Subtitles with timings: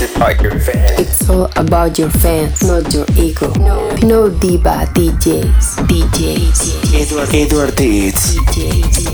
[0.00, 1.00] It's about your fans.
[1.00, 3.52] It's all about your fans, not your ego.
[3.54, 8.36] No, no diva DJs, DJs, Edward, Edward Deeds.
[8.36, 9.06] DJs,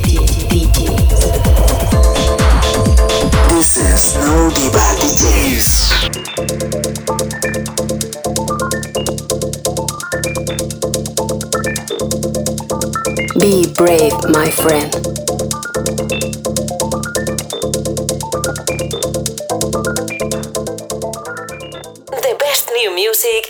[0.48, 1.08] DJs.
[3.50, 5.88] This is No Diva DJs.
[13.40, 15.27] Be brave, my friend.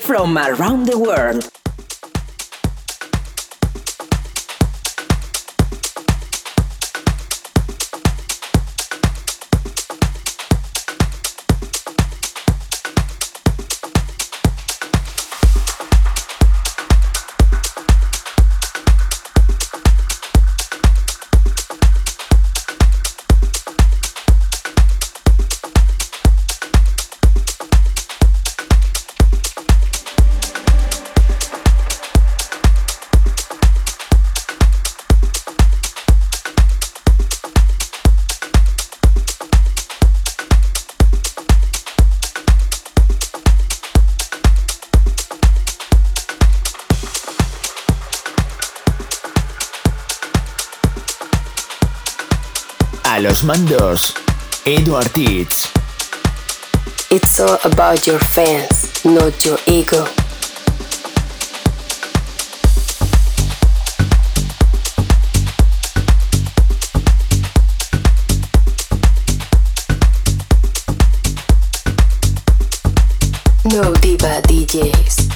[0.09, 1.58] From around the world.
[53.29, 54.15] Los mandos,
[54.65, 55.71] Edward Deeds.
[57.11, 60.07] It's all about your fans, not your ego.
[73.67, 75.29] No diva DJs.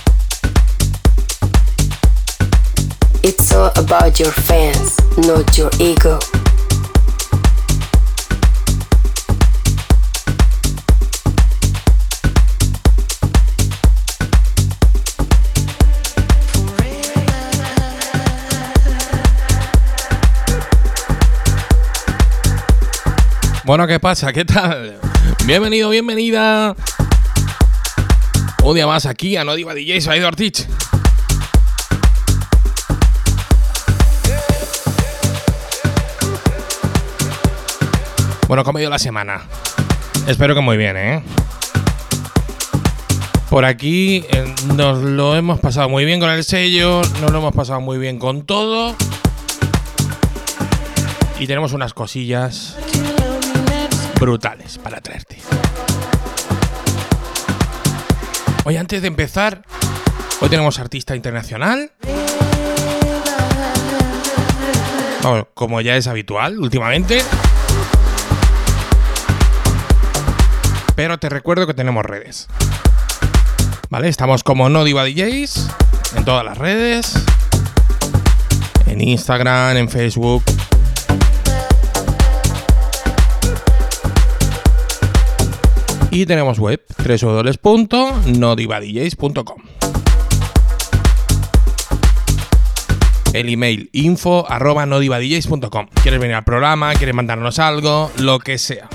[3.23, 6.19] It's all about your fans, not your ego.
[23.73, 24.35] Bueno, ¿qué pasa?
[24.35, 24.99] ¿Qué tal?
[25.47, 26.77] Bienvenido, bienvenida.
[28.63, 30.67] Un día más aquí a No Diva DJ, soy Teach.
[38.47, 39.41] Bueno, ¿cómo ha ido la semana?
[40.27, 41.23] Espero que muy bien, ¿eh?
[43.49, 47.55] Por aquí eh, nos lo hemos pasado muy bien con el sello, nos lo hemos
[47.55, 48.95] pasado muy bien con todo.
[51.39, 52.77] Y tenemos unas cosillas
[54.23, 55.39] brutales para traerte.
[58.65, 59.65] Hoy antes de empezar,
[60.41, 61.91] hoy tenemos artista internacional.
[65.55, 67.21] Como ya es habitual últimamente.
[70.95, 72.47] Pero te recuerdo que tenemos redes.
[73.91, 74.09] ¿Vale?
[74.09, 75.69] Estamos como No Diva DJs
[76.17, 77.13] en todas las redes.
[78.87, 80.45] En Instagram, en Facebook,
[86.12, 89.62] Y tenemos web www.nodivadjs.com.
[93.33, 94.84] El email info arroba.
[94.84, 96.92] ¿Quieres venir al programa?
[96.92, 98.11] ¿Quieres mandarnos algo?
[98.18, 98.90] Lo que sea.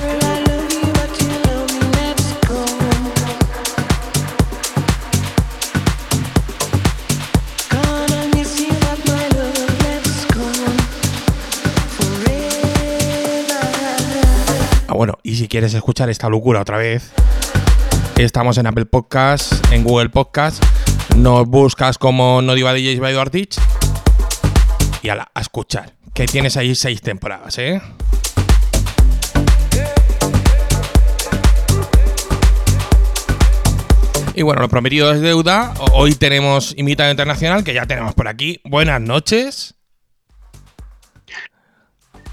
[14.97, 17.11] Bueno, y si quieres escuchar esta locura otra vez,
[18.17, 20.59] estamos en Apple Podcasts, en Google Podcasts.
[21.15, 23.59] Nos buscas como No Diva DJs by Teach
[25.03, 25.93] y ala, a escuchar.
[26.15, 27.79] Que tienes ahí seis temporadas, ¿eh?
[34.33, 35.75] Y bueno, lo prometido es deuda.
[35.93, 38.61] Hoy tenemos invitado internacional que ya tenemos por aquí.
[38.63, 39.76] Buenas noches.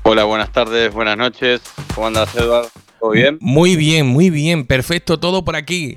[0.07, 1.63] Hola, buenas tardes, buenas noches.
[1.95, 2.69] ¿Cómo andas, Edward?
[3.01, 3.39] ¿Todo bien?
[3.41, 5.97] Muy bien, muy bien, perfecto, todo por aquí.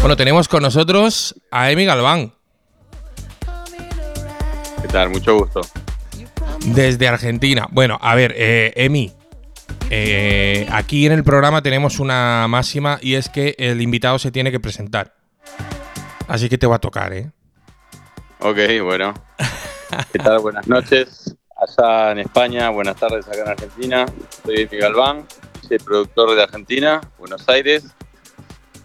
[0.00, 2.32] Bueno, tenemos con nosotros a Emi Galván,
[4.80, 5.10] ¿Qué tal?
[5.10, 5.60] Mucho gusto.
[6.64, 7.68] desde Argentina.
[7.70, 9.12] Bueno, a ver, eh, Emi,
[9.90, 14.50] eh, aquí en el programa tenemos una máxima y es que el invitado se tiene
[14.50, 15.14] que presentar.
[16.26, 17.30] Así que te va a tocar, ¿eh?
[18.38, 19.12] Ok, bueno.
[20.10, 20.38] ¿Qué tal?
[20.38, 21.36] Buenas noches.
[21.60, 24.06] Allá en España, buenas tardes acá en Argentina.
[24.44, 25.26] Soy Emi Galván,
[25.68, 27.84] soy productor de Argentina, Buenos Aires.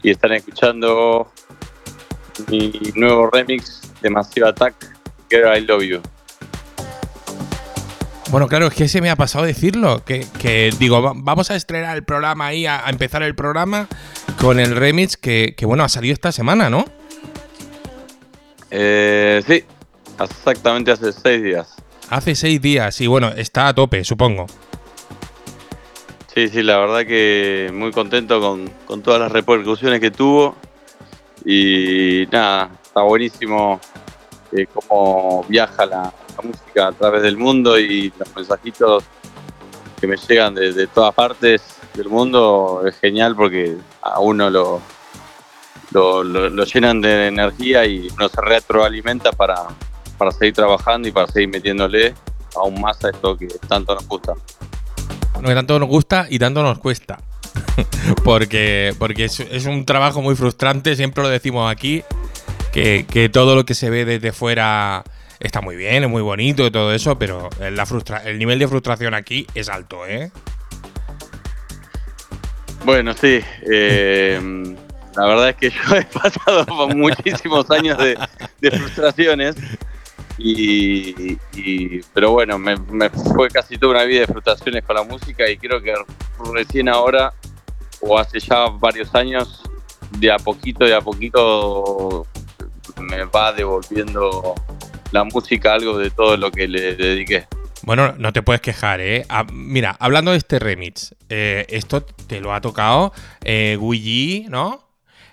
[0.04, 1.31] Y están escuchando
[2.48, 4.75] mi nuevo remix de Massive Attack,
[5.30, 6.01] Girl I Love You.
[8.30, 10.04] Bueno, claro, es que se me ha pasado decirlo.
[10.04, 13.88] Que, que digo, va- vamos a estrenar el programa ahí, a, a empezar el programa
[14.42, 16.83] con el remix que, que, bueno, ha salido esta semana, ¿no?
[18.69, 19.63] Eh, sí,
[20.19, 21.75] exactamente hace seis días.
[22.10, 24.46] Hace seis días y bueno, está a tope, supongo.
[26.34, 30.56] Sí, sí, la verdad que muy contento con, con todas las repercusiones que tuvo.
[31.46, 33.80] Y nada, está buenísimo
[34.52, 36.13] eh, cómo viaja la,
[36.44, 39.04] música a través del mundo y los mensajitos
[40.02, 41.62] que me llegan de, de todas partes
[41.94, 44.81] del mundo es genial porque a uno lo,
[45.92, 49.56] lo, lo- lo llenan de energía y uno se retroalimenta para,
[50.17, 52.13] para seguir trabajando y para seguir metiéndole
[52.56, 54.33] aún más a esto que tanto nos gusta.
[55.33, 57.19] Bueno, que tanto nos gusta y tanto nos cuesta.
[58.23, 62.03] porque porque es, es un trabajo muy frustrante, siempre lo decimos aquí,
[62.71, 65.03] que, que todo lo que se ve desde fuera
[65.39, 68.68] está muy bien, es muy bonito y todo eso, pero la frustra el nivel de
[68.68, 70.31] frustración aquí es alto, ¿eh?
[72.85, 73.39] Bueno, sí.
[73.69, 74.39] eh,
[75.15, 78.18] la verdad es que yo he pasado por muchísimos años de,
[78.59, 79.56] de frustraciones.
[80.37, 81.37] Y,
[82.13, 82.77] pero bueno, me,
[83.33, 85.93] fue casi toda una vida de frustraciones con la música y creo que
[86.53, 87.33] recién ahora,
[88.01, 89.63] o hace ya varios años,
[90.19, 92.27] de a poquito, de a poquito,
[92.99, 94.55] me va devolviendo
[95.11, 97.47] la música algo de todo lo que le dediqué.
[97.83, 99.25] Bueno, no te puedes quejar, ¿eh?
[99.29, 104.89] Ah, mira, hablando de este remix, eh, esto te lo ha tocado eh, Guigi, ¿no?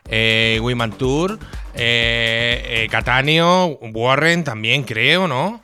[0.09, 1.39] Eh, Wimantur,
[1.75, 5.63] eh, eh, Cataneo, Warren también, creo, ¿no?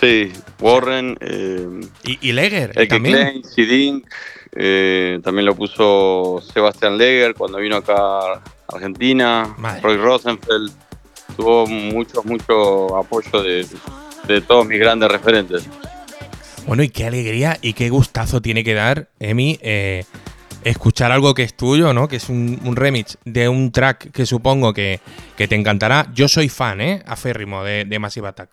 [0.00, 1.16] Sí, Warren.
[1.20, 1.66] eh,
[2.04, 3.14] Y, y Leger El que también.
[3.16, 4.06] Klein, Sidink,
[4.54, 8.42] eh, también lo puso Sebastián Leger cuando vino acá a
[8.72, 9.80] Argentina, Madre.
[9.82, 10.72] Roy Rosenfeld,
[11.36, 13.66] tuvo mucho, mucho apoyo de,
[14.26, 15.66] de todos mis grandes referentes.
[16.66, 20.04] Bueno, y qué alegría y qué gustazo tiene que dar, Emi, eh,
[20.64, 22.08] escuchar algo que es tuyo, ¿no?
[22.08, 25.00] Que es un, un remix de un track que supongo que,
[25.36, 26.08] que te encantará.
[26.14, 27.02] Yo soy fan, ¿eh?
[27.06, 28.50] Aférrimo de, de Massive Attack.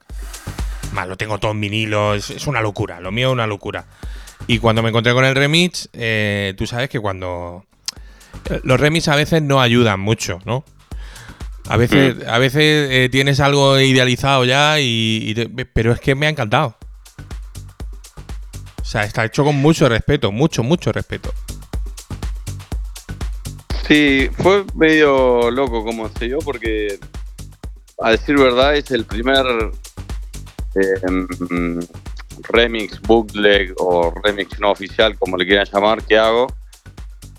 [0.93, 3.85] Más, lo tengo todo en vinilo, es, es una locura, lo mío es una locura.
[4.47, 7.65] Y cuando me encontré con el remix, eh, tú sabes que cuando...
[8.63, 10.63] Los remix a veces no ayudan mucho, ¿no?
[11.67, 16.13] A veces, a veces eh, tienes algo idealizado ya, y, y te- pero es que
[16.13, 16.77] me ha encantado.
[18.81, 21.33] O sea, está hecho con mucho respeto, mucho, mucho respeto.
[23.87, 26.97] Sí, fue medio loco como se dio porque,
[27.99, 29.45] a decir verdad, es el primer
[31.51, 31.79] mm,
[32.49, 36.47] remix, bootleg o remix no oficial, como le quieran llamar, que hago.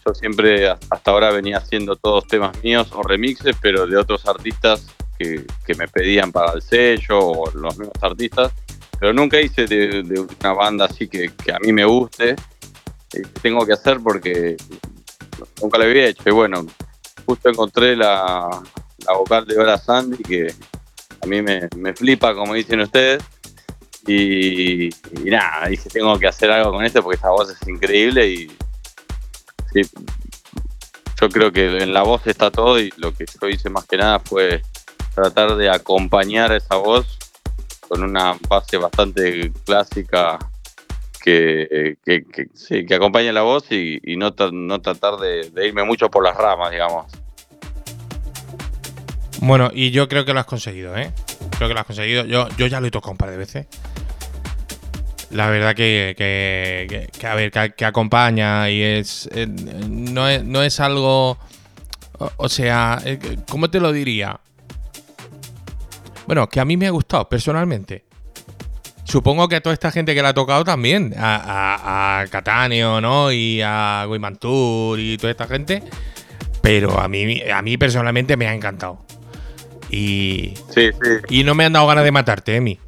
[0.06, 4.86] Yo siempre hasta ahora venía haciendo todos temas míos o remixes, pero de otros artistas
[5.18, 8.52] que, que me pedían para el sello o los mismos artistas.
[9.00, 12.36] Pero nunca hice de, una banda así que, que a mí me guste.
[13.14, 14.56] eh, tengo que hacer porque
[15.60, 16.22] nunca lo había hecho.
[16.26, 16.66] Y bueno,
[17.24, 18.62] justo encontré la,
[19.06, 20.52] la vocal de Hora Sandy, que
[21.22, 23.22] a mí me, me flipa, como dicen ustedes.
[24.06, 28.28] Y, y nada, dije, tengo que hacer algo con esto porque esta voz es increíble
[28.28, 28.56] y
[29.72, 29.82] sí,
[31.20, 33.96] yo creo que en la voz está todo y lo que yo hice más que
[33.96, 34.62] nada fue
[35.14, 37.18] tratar de acompañar esa voz
[37.88, 40.38] con una base bastante clásica
[41.26, 45.66] que, que, que, sí, que acompañe la voz y, y no, no tratar de, de
[45.66, 47.06] irme mucho por las ramas, digamos.
[49.40, 51.12] Bueno, y yo creo que lo has conseguido, ¿eh?
[51.56, 52.24] Creo que lo has conseguido.
[52.24, 53.66] Yo, yo ya lo he tocado un par de veces.
[55.30, 60.42] La verdad que, que, que- a ver, que, que acompaña y es, eh, no es.
[60.44, 61.36] No es algo.
[62.18, 63.18] O, o sea, eh,
[63.50, 64.40] ¿cómo te lo diría?
[66.26, 68.05] Bueno, que a mí me ha gustado personalmente.
[69.06, 71.14] Supongo que a toda esta gente que la ha tocado también.
[71.16, 73.30] A, a, a Catáneo, ¿no?
[73.32, 75.82] Y a Wimantur y toda esta gente.
[76.60, 78.98] Pero a mí, a mí personalmente me ha encantado.
[79.90, 81.10] Y, Sí, sí.
[81.28, 82.78] y no me han dado ganas de matarte, Emi.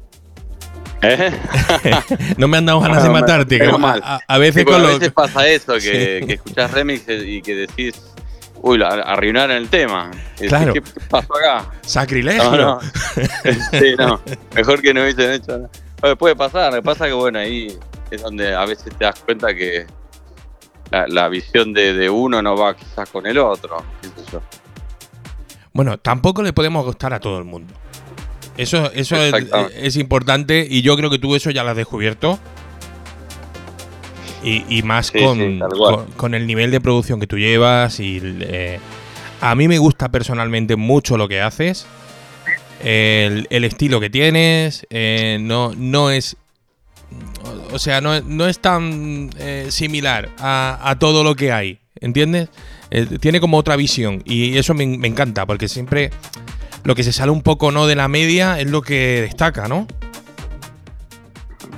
[1.01, 1.31] ¿Eh?
[2.37, 3.57] No me han dado ganas de matarte.
[3.57, 4.01] que mal.
[4.03, 6.27] a, veces Sí, con a lo- veces pasa eso, que, Sí.
[6.27, 7.93] que escuchás remixes y que decís,
[8.61, 10.11] uy, la, arruinaron el tema.
[10.37, 10.73] Claro.
[10.73, 11.71] ¿Qué, qué pasó acá?
[11.83, 12.43] Sacrilegio.
[12.43, 12.79] No, no.
[13.71, 14.19] sí, no.
[14.55, 15.69] Mejor que no hubiesen hecho nada.
[16.01, 17.77] Bueno, puede pasar, lo que pasa que bueno, ahí
[18.11, 19.85] es donde a veces te das cuenta que
[20.91, 23.83] la, la visión de, de uno no va quizás con el otro.
[24.01, 24.41] qué sé yo.
[25.73, 27.73] Bueno, tampoco le podemos gustar a todo el mundo.
[28.57, 32.39] Eso, eso es, importante y yo creo que tú eso ya lo has descubierto.
[34.43, 35.95] Y, y más Sí, con, sí, tal cual.
[35.95, 37.99] con, con el nivel de producción que tú llevas.
[38.01, 38.79] Y eh,
[39.39, 41.85] a mí me gusta personalmente mucho lo que haces.
[42.83, 44.85] El, estilo que tienes.
[44.89, 46.37] eh, no, no es.
[47.71, 52.49] o sea, no, no es tan eh, similar a, todo lo que hay, ¿entiendes?
[52.91, 56.09] Eh, tiene como otra visión y eso me, me encanta porque siempre
[56.83, 59.87] lo que se sale un poco no de la media es lo que destaca, ¿no?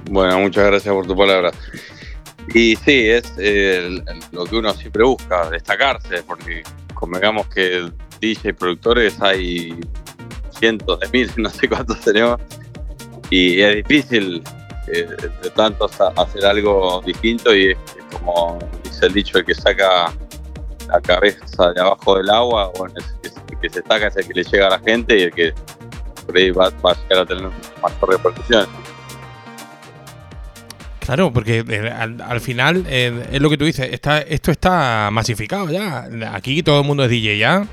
[0.09, 1.51] Bueno, muchas gracias por tu palabra.
[2.53, 3.33] Y sí, es
[4.31, 7.89] lo que uno siempre busca, destacarse, porque convengamos que
[8.19, 9.79] DJ productores hay
[10.61, 12.39] cientos de miles, no sé cuántos tenemos,
[13.29, 14.41] y es difícil
[14.93, 15.07] eh,
[15.43, 17.77] de tantos a- hacer algo distinto y es,
[18.13, 20.13] como dice el dicho, el que saca
[20.87, 22.71] la cabeza de abajo del agua,
[23.23, 25.31] es- el que se saca es el que le llega a la gente y el
[25.33, 25.53] que
[26.25, 27.43] por ahí va, a llegar a tener
[27.81, 28.67] mayor repercusión.
[30.99, 35.09] Claro, porque eh, al, al final eh, es lo que tú dices, está, esto está
[35.11, 36.07] masificado ya.
[36.33, 37.65] Aquí todo el mundo es DJ ya.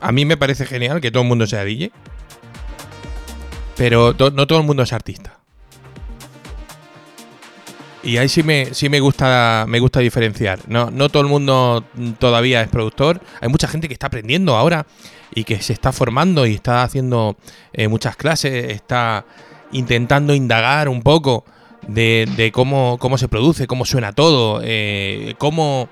[0.00, 1.92] A mí me parece genial que todo el mundo sea DJ.
[3.76, 5.38] Pero no todo el mundo es artista.
[8.04, 10.60] Y ahí sí me, sí me gusta me gusta diferenciar.
[10.66, 11.84] No, no todo el mundo
[12.18, 13.20] todavía es productor.
[13.40, 14.86] Hay mucha gente que está aprendiendo ahora
[15.34, 17.36] y que se está formando y está haciendo
[17.72, 19.24] eh, muchas clases, está
[19.70, 21.44] intentando indagar un poco
[21.86, 25.88] de, de cómo, cómo se produce, cómo suena todo, eh, cómo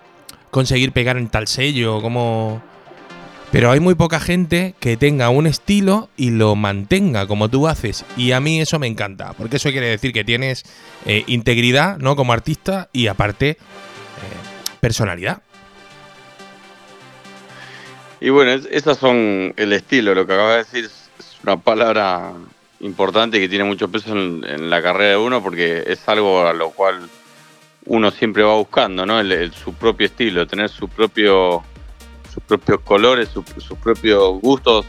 [0.50, 2.62] conseguir pegar en tal sello, cómo...
[3.52, 8.04] Pero hay muy poca gente que tenga un estilo y lo mantenga como tú haces.
[8.16, 10.64] Y a mí eso me encanta, porque eso quiere decir que tienes
[11.04, 12.14] eh, integridad, ¿no?
[12.14, 13.56] Como artista y aparte eh,
[14.80, 15.42] personalidad.
[18.20, 20.14] Y bueno, es- esas son el estilo.
[20.14, 21.10] Lo que acabas de decir es,
[21.42, 22.32] una palabra
[22.80, 26.70] importante que tiene mucho peso en, la carrera de uno porque es algo a lo
[26.70, 27.08] cual
[27.86, 29.18] uno siempre va buscando, ¿no?
[29.18, 31.64] El- su propio estilo, tener su propio,
[32.32, 34.86] sus propios colores, su- sus propios gustos.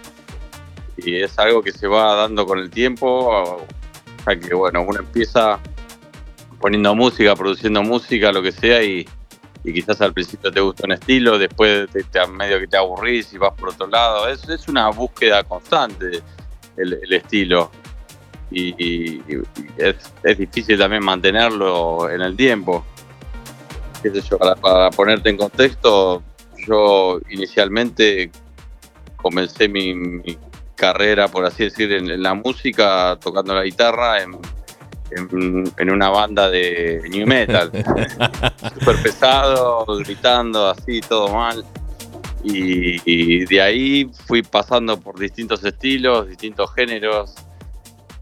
[0.97, 3.65] Y es algo que se va dando con el tiempo.
[4.23, 5.59] Sea que, bueno, uno empieza
[6.59, 9.07] poniendo música, produciendo música, lo que sea, y,
[9.63, 13.37] quizás al principio te gusta un estilo, después te, te- medio que te aburrís y
[13.37, 14.27] vas por otro lado.
[14.27, 16.21] Es, una búsqueda constante
[16.77, 17.71] el, estilo.
[18.51, 19.19] Y,
[19.77, 22.85] es, difícil también mantenerlo en el tiempo.
[24.03, 26.23] Qué sé yo, para ponerte en contexto,
[26.67, 28.31] yo inicialmente
[29.17, 30.37] comencé mi, mi
[30.75, 34.31] carrera, por así decir, en, en la música, tocando la guitarra en,
[35.11, 37.71] en- en una banda de new metal
[38.73, 41.63] súper pesado, gritando así, todo mal.
[42.43, 47.35] Y, y de ahí fui pasando por distintos estilos, distintos géneros.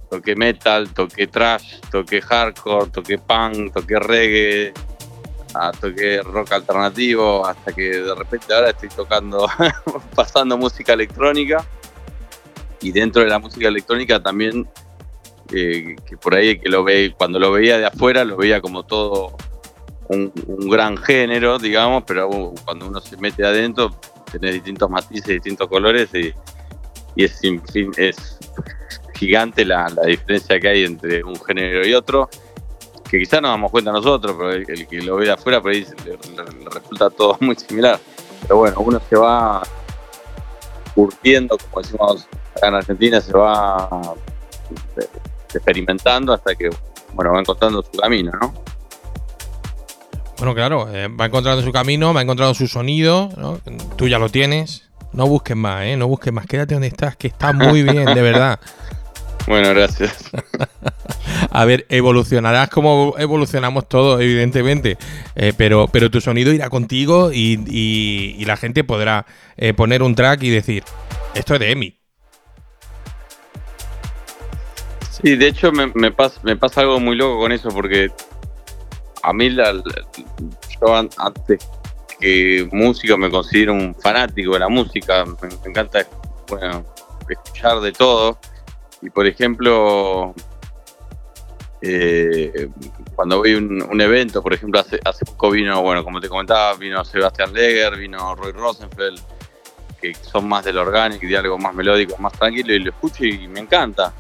[0.10, 4.74] Toqué metal, toqué trash, toqué hardcore, toqué punk, toqué reggae,
[5.54, 9.48] ah, toqué rock alternativo, hasta que de repente ahora estoy tocando,
[10.16, 11.66] pasando música electrónica.
[12.82, 14.68] Y dentro de la música electrónica también,
[15.52, 18.84] eh, que por ahí que lo ve, cuando lo veía de afuera, lo veía como
[18.84, 19.36] todo
[20.08, 20.32] un,
[20.70, 22.30] gran género, digamos, pero
[22.66, 23.92] cuando uno se mete adentro,
[24.32, 26.34] tenés distintos matices, distintos colores y,
[27.16, 27.40] y es,
[27.98, 28.40] es
[29.16, 32.30] gigante la, la diferencia que hay entre un género y otro,
[33.10, 35.72] que quizás nos damos cuenta nosotros, pero el, el que lo ve de afuera por
[35.72, 38.00] ahí le, le- le resulta todo muy similar.
[38.44, 39.62] Pero bueno, uno se va
[40.96, 43.90] curtiendo, como decimos acá en Argentina, se va
[44.98, 45.08] eh,
[45.54, 46.70] experimentando hasta que
[47.14, 48.54] bueno va encontrando su camino, ¿no?
[50.38, 53.60] Bueno, claro, eh, va encontrando su camino, va encontrando su sonido, ¿no?
[53.98, 54.86] Tú ya lo tienes.
[55.12, 55.98] No busques más, ¿eh?
[55.98, 56.46] No busques más.
[56.46, 58.60] Quédate donde estás, que está muy bien, de verdad.
[59.48, 60.30] Bueno, gracias.
[61.52, 64.98] A ver, evolucionarás como evolucionamos todos, evidentemente.
[65.36, 69.26] Eh, pero, pero tu sonido irá contigo y, y- y la gente podrá
[69.58, 70.84] eh, poner un track y decir,
[71.34, 71.96] esto es de Emi.
[75.10, 78.12] Sí, de hecho me, me, pasa, me pasa algo muy loco con eso porque
[79.24, 79.84] a mí la, la-
[80.82, 81.60] yo an- antes
[82.20, 86.06] que músico me considero un fanático de la música, me, me encanta
[86.48, 86.86] bueno,
[87.30, 88.38] escuchar de todo
[89.02, 90.34] y por ejemplo
[91.82, 92.70] eh,
[93.16, 96.76] cuando voy a un, evento, por ejemplo hace, hace poco vino, bueno como te comentaba,
[96.76, 99.20] vino Sebastián Leger, vino Roy Rosenfeld,
[100.02, 103.62] que son más del orgánico algo más melódico, más tranquilo y lo escucho y me
[103.62, 104.14] encanta.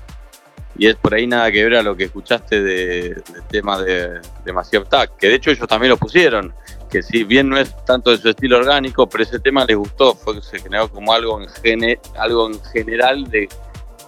[0.78, 4.22] Y es por ahí nada que ver a lo que escuchaste de, del tema de,
[4.46, 4.86] de Massive
[5.18, 6.54] que de hecho ellos también lo pusieron,
[6.90, 10.16] que si bien no es tanto de su estilo orgánico, pero ese tema les gustó,
[10.16, 13.50] fue se generó como algo en, gene, algo en general de,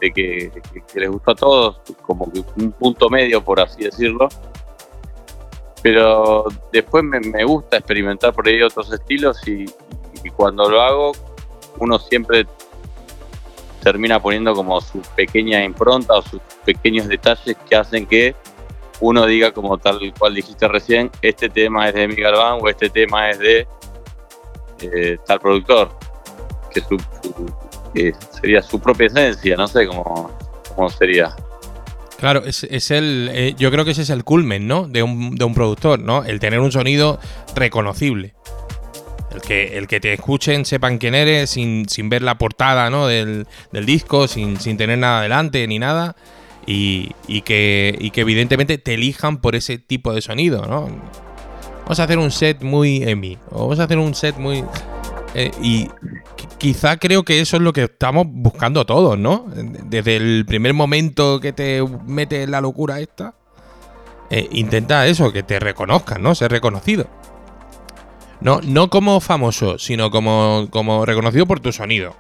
[0.02, 3.84] de que, que- que les gustó a todos, como que un punto medio, por así
[3.84, 4.28] decirlo.
[5.82, 9.66] Pero después me, me gusta experimentar por ahí otros estilos y,
[10.24, 11.12] y cuando lo hago,
[11.80, 12.46] uno siempre
[13.82, 18.36] termina poniendo como su pequeña impronta o sus pequeños detalles que hacen que
[19.00, 22.88] uno diga como tal cual dijiste recién, este tema es de Miguel Van o este
[22.92, 23.68] tema es de
[24.82, 25.90] eh, tal productor,
[26.72, 26.98] que, su,
[28.32, 30.32] sería su propia esencia, no sé cómo,
[30.76, 31.36] cómo sería.
[32.20, 33.30] Claro, es, es el.
[33.34, 34.88] Eh, yo creo que ese es el culmen, ¿no?
[34.88, 36.24] De un, de un productor, ¿no?
[36.24, 37.20] El tener un sonido
[37.56, 38.36] reconocible.
[39.34, 43.08] El que, el que te escuchen, sepan quién eres, sin, sin ver la portada, ¿no?
[43.08, 46.16] Del, del disco, sin, sin tener nada delante ni nada.
[46.68, 50.90] Y, y, que, y que evidentemente te elijan por ese tipo de sonido, ¿no?
[51.84, 53.40] Vamos a hacer un set muy Emi.
[53.50, 54.64] O vamos a hacer un set muy.
[55.34, 55.90] Eh, y
[56.58, 59.46] quizá creo que eso es lo que estamos buscando todos, ¿no?
[59.48, 63.34] Desde el primer momento que te mete la locura esta,
[64.30, 66.36] eh, intenta eso, que te reconozcan, ¿no?
[66.36, 67.08] Ser reconocido.
[68.42, 72.16] No, no como famoso, sino como, como reconocido por tu sonido.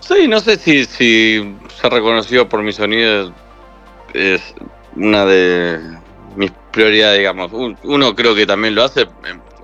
[0.00, 3.32] Sí, no sé si, si ser reconocido por mi sonido
[4.12, 4.54] es
[4.96, 5.80] una de
[6.36, 7.50] mis prioridades, digamos.
[7.82, 9.06] Uno creo que también lo hace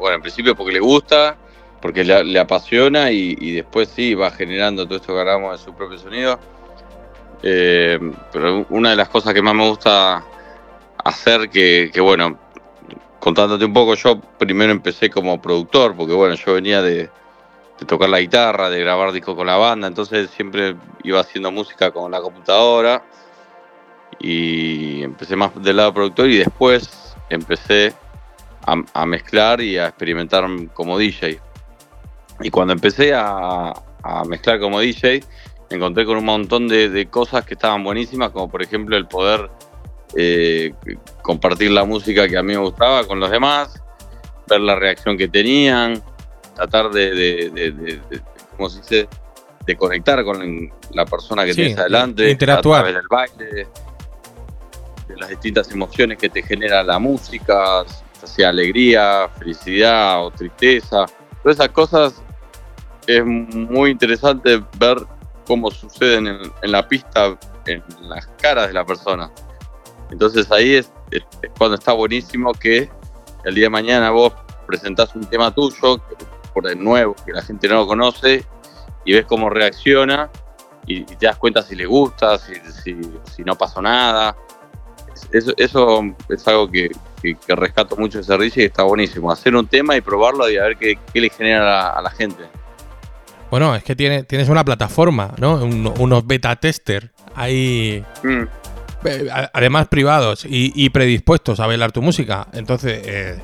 [0.00, 1.36] bueno, en principio porque le gusta,
[1.80, 5.98] porque le, apasiona y, después sí va generando todo esto que hablamos de su propio
[5.98, 6.38] sonido.
[7.42, 7.98] Eh,
[8.32, 10.24] pero una de las cosas que más me gusta
[11.04, 12.38] hacer, que, bueno,
[13.18, 17.08] contándote un poco, yo primero empecé como productor, porque bueno, yo venía de,
[17.86, 22.10] tocar la guitarra, de grabar discos con la banda, entonces siempre iba haciendo música con
[22.10, 23.02] la computadora
[24.18, 27.94] y empecé más del lado productor y después empecé
[28.92, 31.40] a, mezclar y a experimentar como DJ.
[32.40, 33.72] Y cuando empecé a,
[34.26, 35.22] mezclar como DJ,
[35.70, 39.50] me encontré con un montón de, cosas que estaban buenísimas, como por ejemplo el poder
[40.16, 40.72] eh,
[41.22, 43.82] compartir la música que a mí me gustaba con los demás,
[44.48, 46.02] ver la reacción que tenían,
[46.54, 48.00] tratar de, de,
[48.56, 49.08] ¿cómo se dice?
[49.66, 52.86] de conectar con la persona que tienes adelante, interactuar.
[52.86, 53.68] a del baile,
[55.06, 57.84] de las distintas emociones que te genera la música,
[58.26, 61.06] sea alegría, felicidad o tristeza.
[61.42, 62.22] Todas esas cosas
[63.06, 64.98] es muy interesante ver
[65.46, 69.30] cómo suceden en, la pista, en las caras de la persona.
[70.10, 70.92] Entonces ahí es,
[71.58, 72.90] cuando está buenísimo que
[73.44, 74.32] el día de mañana vos
[74.66, 76.00] presentás un tema tuyo,
[76.52, 78.44] por de nuevo, que la gente no lo conoce,
[79.04, 80.30] y ves cómo reacciona
[80.86, 82.54] y, te das cuenta si le gusta, si,
[83.24, 84.36] si no pasó nada.
[85.32, 89.30] Eso, eso es algo que, que, rescato mucho ese servicio y está buenísimo.
[89.30, 92.44] Hacer un tema y probarlo y a ver qué, le genera a la, gente.
[93.50, 95.56] Bueno, es que tiene, tienes una plataforma, ¿no?
[95.64, 98.04] unos beta tester ahí.
[98.22, 98.42] Mm.
[99.04, 102.46] Eh, además privados y, predispuestos a bailar tu música.
[102.52, 103.38] Entonces, eh,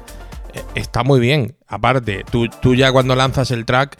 [0.55, 1.57] eh, está muy bien.
[1.67, 3.97] Aparte, tú, tú, ya cuando lanzas el track,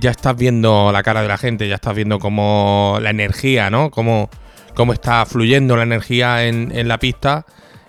[0.00, 3.90] ya estás viendo la cara de la gente, ya estás viendo cómo la energía, ¿no?
[3.90, 4.30] Cómo,
[4.74, 7.44] cómo está fluyendo la energía en, en la pista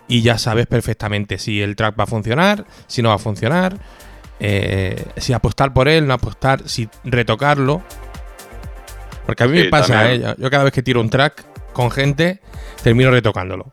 [0.10, 3.78] y ya sabes perfectamente si el track va a funcionar, si no va a funcionar,
[4.40, 7.84] eh, si apostar por él, no apostar, si retocarlo.
[9.26, 10.36] Porque a mí me pasa, ¿eh?
[10.38, 12.42] yo cada vez que tiro un track con gente,
[12.82, 13.72] termino retocándolo.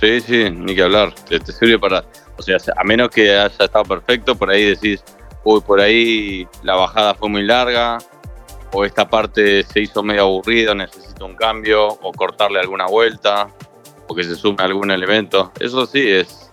[0.00, 1.14] Sí, sí, ni que hablar.
[1.14, 2.04] Te, sirve para.
[2.36, 5.04] O sea, a menos que haya estado perfecto, por ahí decís,
[5.44, 7.98] uy, por ahí la bajada fue muy larga,
[8.72, 13.48] o esta parte se hizo medio aburrida, necesito un cambio, o cortarle alguna vuelta
[14.06, 15.52] o que se sume algún elemento.
[15.58, 16.50] Eso sí es,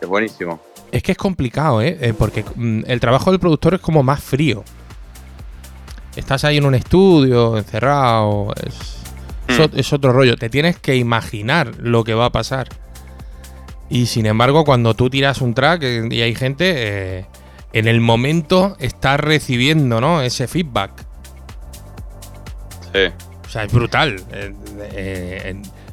[0.00, 0.60] es buenísimo.
[0.90, 1.98] Es que es complicado, ¿eh?
[2.00, 4.64] eh porque mm, el trabajo del productor es como más frío.
[6.16, 8.52] Estás ahí en un estudio, encerrado.
[8.56, 8.98] Es,
[9.74, 9.94] es, hmm.
[9.94, 10.36] otro rollo.
[10.36, 12.68] Te tienes que imaginar lo que va a pasar.
[13.90, 17.26] Y sin embargo, cuando tú tiras un track eh, y hay gente, eh,
[17.72, 20.22] en el momento estás recibiendo ¿no?
[20.22, 20.90] ese feedback.
[22.92, 23.12] Sí.
[23.46, 24.16] O sea, es brutal.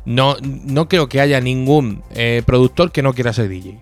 [0.05, 3.79] No, no creo que haya ningún eh, productor que no quiera ser DJ.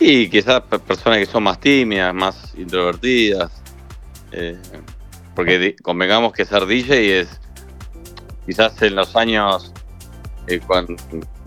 [0.00, 3.50] Y quizás personas que son más tímidas, más introvertidas.
[4.30, 4.56] Eh,
[5.34, 7.40] porque convengamos que ser DJ es
[8.46, 9.72] quizás en los años,
[10.46, 10.60] eh,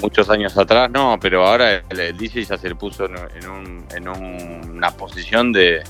[0.02, 4.92] muchos años atrás, no, pero ahora el, DJ ya se le puso en, en una
[4.92, 5.82] posición de,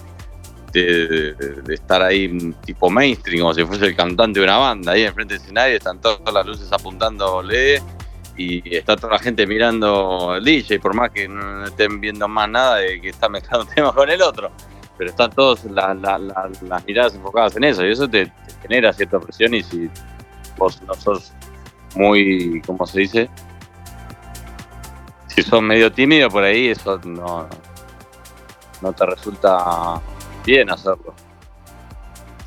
[0.72, 1.36] de,
[1.70, 5.44] estar ahí tipo mainstream, como si fuese el cantante de una banda, ahí enfrente del
[5.44, 7.82] escenario, están todas las luces apuntándole
[8.38, 12.50] y está toda la gente mirando al DJ, por más que no estén viendo más
[12.50, 14.52] nada de que está mezclando un tema con el otro.
[14.98, 18.32] Pero están todas las miradas enfocadas en eso y eso te,
[18.62, 19.90] genera cierta presión y si
[20.58, 21.34] vos no sos
[21.96, 23.30] muy, ¿cómo se dice?
[25.28, 27.48] Si sos medio tímido por ahí, eso no,
[28.82, 30.00] no te resulta
[30.46, 31.14] bien hacerlo.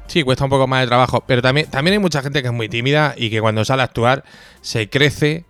[0.07, 2.55] Sí, cuesta un poco más de trabajo, pero también, también hay mucha gente que es
[2.55, 4.23] muy tímida y que cuando sale a actuar
[4.61, 5.45] se crece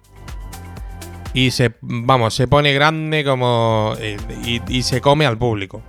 [1.34, 5.82] y se, vamos, se pone grande como eh, y, y se come al público.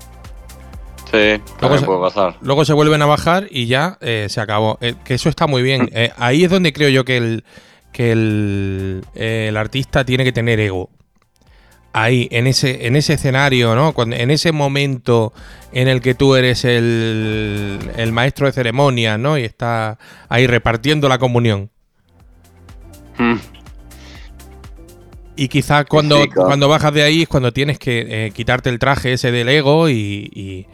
[1.11, 2.35] Sí, Luego se- puede pasar.
[2.41, 4.77] Luego se vuelven a bajar y ya eh, se acabó.
[4.81, 5.87] Eh, que eso está muy bien.
[5.93, 7.43] Eh, ahí es donde creo yo que el,
[7.93, 10.89] que el, el artista tiene que tener ego.
[11.97, 13.93] Ahí, en ese, en ese escenario, ¿no?
[13.93, 15.31] Cuando, en ese momento
[15.71, 19.37] en el que tú eres el, el maestro de ceremonia, ¿no?
[19.37, 21.69] Y está ahí repartiendo la comunión.
[23.17, 23.35] Mm.
[25.37, 26.47] Y quizá cuando, Sí, claro.
[26.47, 29.87] cuando bajas de ahí es cuando tienes que eh, quitarte el traje ese del ego
[29.89, 30.67] y, y-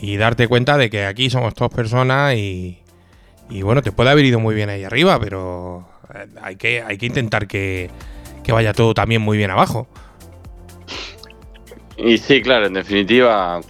[0.00, 2.78] y darte cuenta de que aquí somos todas personas y,
[3.50, 6.96] y bueno, te puede haber ido muy bien ahí arriba, pero eh, hay que, hay
[6.98, 7.90] que intentar que,
[8.44, 9.88] que vaya todo también muy bien abajo.
[11.98, 13.60] Y sí, claro, en definitiva,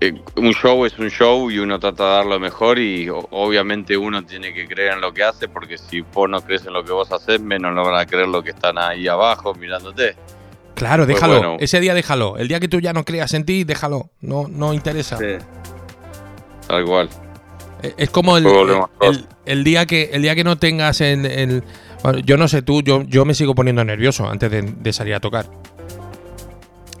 [0.00, 3.26] eh, un show es un show y uno trata de dar lo mejor y o-
[3.32, 6.72] obviamente uno tiene que creer en lo que hace porque si vos no crees en
[6.72, 10.14] lo que vos haces, menos no van a creer lo que están ahí abajo mirándote.
[10.74, 11.38] Claro, Pues déjalo.
[11.38, 11.56] bueno.
[11.60, 12.36] Ese día déjalo.
[12.38, 14.10] El día que tú ya no creas en ti, déjalo.
[14.20, 15.18] No, no interesa.
[16.66, 17.08] Tal cual.
[17.82, 18.46] Eh, Es como el,
[19.46, 21.64] el- día que el día que no tengas en el
[22.02, 25.14] bueno, yo no sé tú, yo, yo me sigo poniendo nervioso antes de, de salir
[25.14, 25.46] a tocar.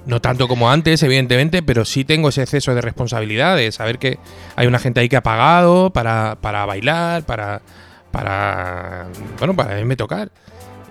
[0.04, 4.18] No tanto como antes, evidentemente, pero sí tengo ese exceso de responsabilidad de saber que
[4.56, 7.62] hay una gente ahí que ha pagado para, para bailar, para,
[8.10, 9.06] para,
[9.38, 10.30] bueno, para verme tocar.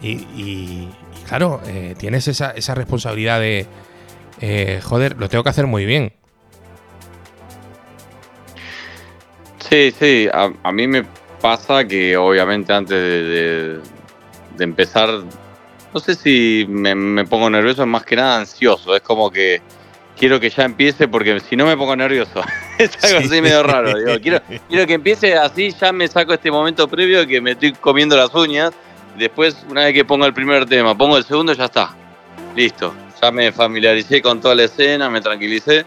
[0.01, 3.67] Y, y- y claro, eh, tienes esa, esa responsabilidad de,
[4.39, 6.13] eh, joder, lo tengo que hacer muy bien.
[9.59, 11.03] Sí, sí, a, mí me
[11.41, 12.97] pasa que obviamente antes
[14.57, 15.09] de empezar,
[15.93, 19.61] no sé si me, pongo nervioso, más que nada ansioso, es como que
[20.17, 22.41] quiero que ya empiece porque si no me pongo nervioso,
[22.77, 23.25] es algo Sí.
[23.27, 27.41] así medio raro, quiero, quiero que empiece así, ya me saco este momento previo que
[27.41, 28.71] me estoy comiendo las uñas,
[29.17, 31.95] después una vez que pongo el primer tema, pongo el segundo, ya está,
[32.55, 35.85] listo, ya me familiaricé con toda la escena, me tranquilicé,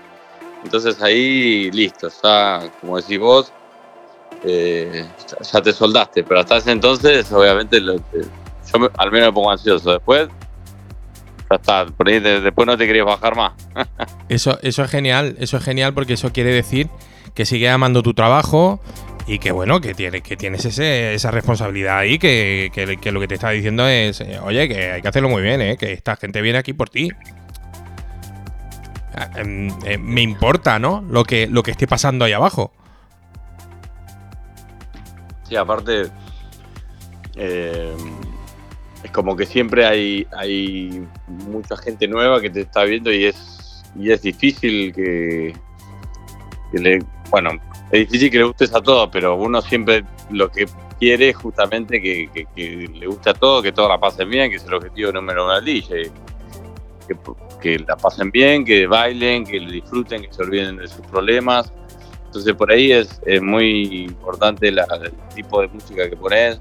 [0.62, 3.52] entonces ahí listo, ya como decís vos,
[4.44, 5.06] eh,
[5.52, 8.43] ya- te soldaste, pero hasta ese entonces, obviamente, lo que-
[8.74, 9.92] yo me- al menos me pongo ansioso.
[9.92, 10.28] Después,
[11.50, 13.52] ya está, por ahí de- después no te querías bajar más.
[14.28, 16.88] Eso, eso es genial, eso es genial porque eso quiere decir
[17.34, 18.80] que sigues amando tu trabajo
[19.26, 23.20] y que bueno, que tienes, que tienes ese- esa responsabilidad ahí, que, que- que lo
[23.20, 25.76] que te está diciendo es, eh, oye, que hay que hacerlo muy bien, ¿eh?
[25.76, 27.10] que esta gente viene aquí por ti.
[29.14, 31.04] Ah, em, eh, me importa, ¿no?
[31.08, 32.72] Lo que, lo que esté pasando ahí abajo.
[35.48, 36.10] Sí, aparte,
[37.36, 37.94] eh,
[39.04, 43.82] es como que siempre hay, hay mucha gente nueva que te está viendo y es,
[43.96, 45.54] y es difícil que,
[46.72, 46.98] le.
[47.30, 47.50] Bueno,
[47.92, 50.66] es difícil que le gustes a todos, pero uno siempre lo que
[50.98, 54.64] quiere es justamente que le guste a todos, que todos la pasen bien, que es
[54.64, 56.10] el objetivo número uno del DJ.
[57.06, 57.16] Que,
[57.60, 61.72] que la pasen bien, que bailen, que disfruten, que se olviden de sus problemas.
[62.26, 66.60] Entonces por ahí es, es muy importante la- el tipo de música que pones.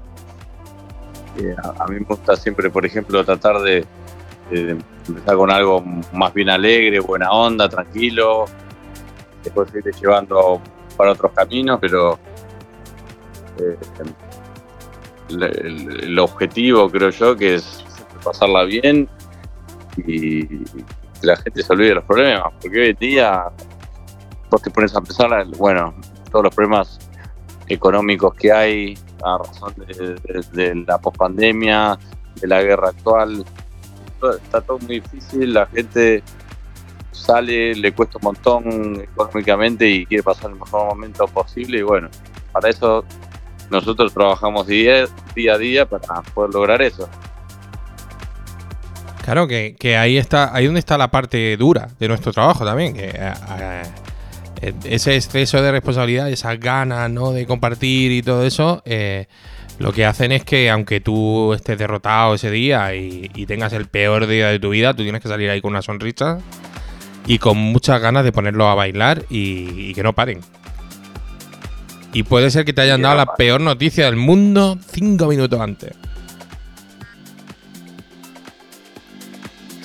[1.38, 3.84] Eh, a, a mí me gusta siempre, por ejemplo, tratar de,
[4.50, 4.76] de
[5.08, 8.46] empezar con algo más bien alegre, buena onda, tranquilo.
[9.42, 10.60] Después irte llevando
[10.96, 12.18] para otros caminos, pero
[13.58, 13.76] eh,
[15.28, 17.84] el, objetivo creo yo que es
[18.22, 19.08] pasarla bien
[19.96, 20.64] y que
[21.22, 23.44] la gente se olvide de los problemas, porque hoy en día
[24.50, 25.94] vos te pones a pensar, bueno,
[26.30, 26.98] todos los problemas
[27.68, 31.98] económicos que hay a razón de, de- de la pospandemia,
[32.40, 33.44] de la guerra actual,
[34.42, 36.22] está todo muy difícil, la gente
[37.12, 42.08] sale, le cuesta un montón económicamente y quiere pasar el mejor momento posible y bueno,
[42.52, 43.04] para eso
[43.70, 45.04] nosotros trabajamos día,
[45.52, 47.08] a día para poder lograr eso.
[49.24, 52.94] Claro, que, ahí está, ahí donde está la parte dura de nuestro trabajo también.
[52.98, 53.10] Eh,
[53.58, 53.82] eh,
[54.84, 57.32] ese exceso de responsabilidad, esas ganas ¿no?
[57.32, 59.26] de compartir y todo eso, eh,
[59.78, 63.86] lo que hacen es que aunque tú estés derrotado ese día y, y tengas el
[63.86, 66.38] peor día de tu vida, tú tienes que salir ahí con una sonrisa
[67.26, 70.40] y con muchas ganas de ponerlo a bailar y, y que no paren.
[72.12, 75.96] Y puede ser que te hayan dado la peor noticia del mundo cinco minutos antes.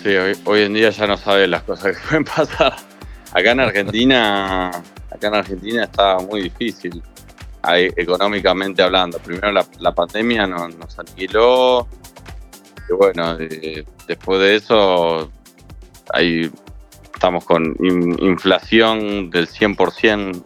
[0.03, 2.88] Sí, hoy, hoy en día ya no sabes las cosas que pueden pasar.
[3.31, 4.69] Acá en Argentina,
[5.11, 7.01] acá en Argentina está muy difícil,
[7.61, 9.19] ahí, económicamente hablando.
[9.19, 11.87] Primero la, la pandemia nos, nos aniquiló,
[12.89, 15.31] y bueno, de- después de eso
[16.11, 16.51] ahí
[17.13, 20.41] estamos con in- inflación del 100%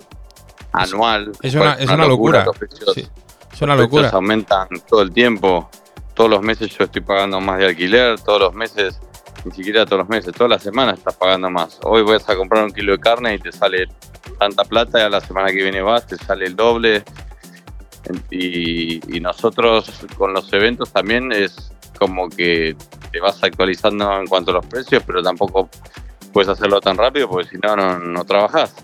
[0.73, 1.31] anual.
[1.41, 2.45] Es una, es una locura.
[2.45, 3.07] los precios- Sí,
[3.53, 4.09] es una los locura.
[4.09, 5.69] aumentan todo el tiempo.
[6.15, 8.99] Todos los meses yo estoy pagando más de alquiler, todos los meses,
[9.45, 11.79] ni siquiera todos los meses, todas las semanas estás pagando más.
[11.83, 13.87] Hoy vas a comprar un kilo de carne y te sale
[14.39, 17.03] tanta plata y a la semana que viene vas, te sale el doble.
[18.29, 22.75] Y, nosotros con los eventos también es como que
[23.11, 25.69] te vas actualizando en cuanto a los precios, pero tampoco
[26.33, 28.75] puedes hacerlo tan rápido porque si no, no, no trabajas.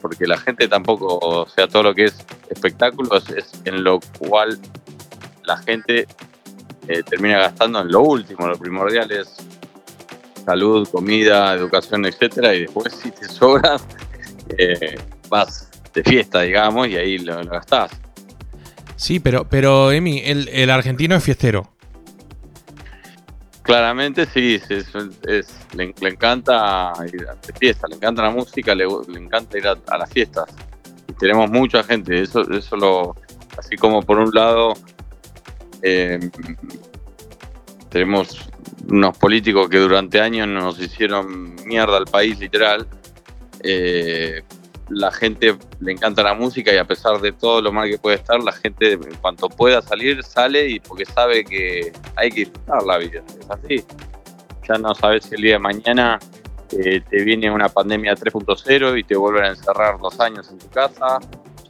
[0.00, 4.58] Porque la gente tampoco, o sea, todo lo que es espectáculos es en lo cual
[5.44, 6.06] la gente
[6.88, 9.36] eh, termina gastando en lo último, lo primordial es
[10.44, 13.76] salud, comida, educación, etcétera, y después si te sobra,
[14.58, 17.90] eh, vas de fiesta, digamos, y ahí lo, lo gastás.
[18.96, 21.68] Sí, pero, pero Emi, el, el argentino es fiestero.
[23.62, 24.86] Claramente sí, es,
[25.26, 29.66] es- le, le encanta ir a fiesta, le encanta la música, le, le encanta ir
[29.68, 30.46] a, a las fiestas.
[31.08, 33.16] Y tenemos mucha gente, eso, eso lo,
[33.56, 34.74] así como por un lado
[35.82, 36.18] eh,
[37.92, 38.48] tenemos
[38.88, 42.86] unos políticos que durante años nos hicieron mierda al país literal.
[43.62, 44.42] eh,
[44.88, 48.16] la gente le encanta la música y a pesar de todo lo mal que puede
[48.16, 52.82] estar, la gente en cuanto pueda salir sale y porque sabe que hay que disfrutar
[52.82, 53.22] la vida.
[53.40, 53.84] Es así.
[54.68, 56.18] Ya no sabes si el día de mañana
[56.72, 60.68] eh, te viene una pandemia 3.0 y te vuelven a encerrar dos años en tu
[60.68, 61.18] casa.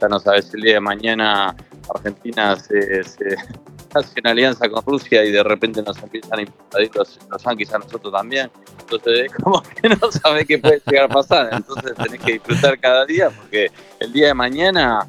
[0.01, 1.55] Ya no sabes si el día de mañana
[1.93, 3.01] Argentina se,
[3.93, 7.77] hace una alianza con Rusia y de repente nos empiezan a invadir los, los a
[7.77, 8.49] nosotros también.
[8.79, 11.49] Entonces, es como que no sabes qué puede llegar a pasar.
[11.51, 15.07] Entonces, tenés que disfrutar cada día porque el día de mañana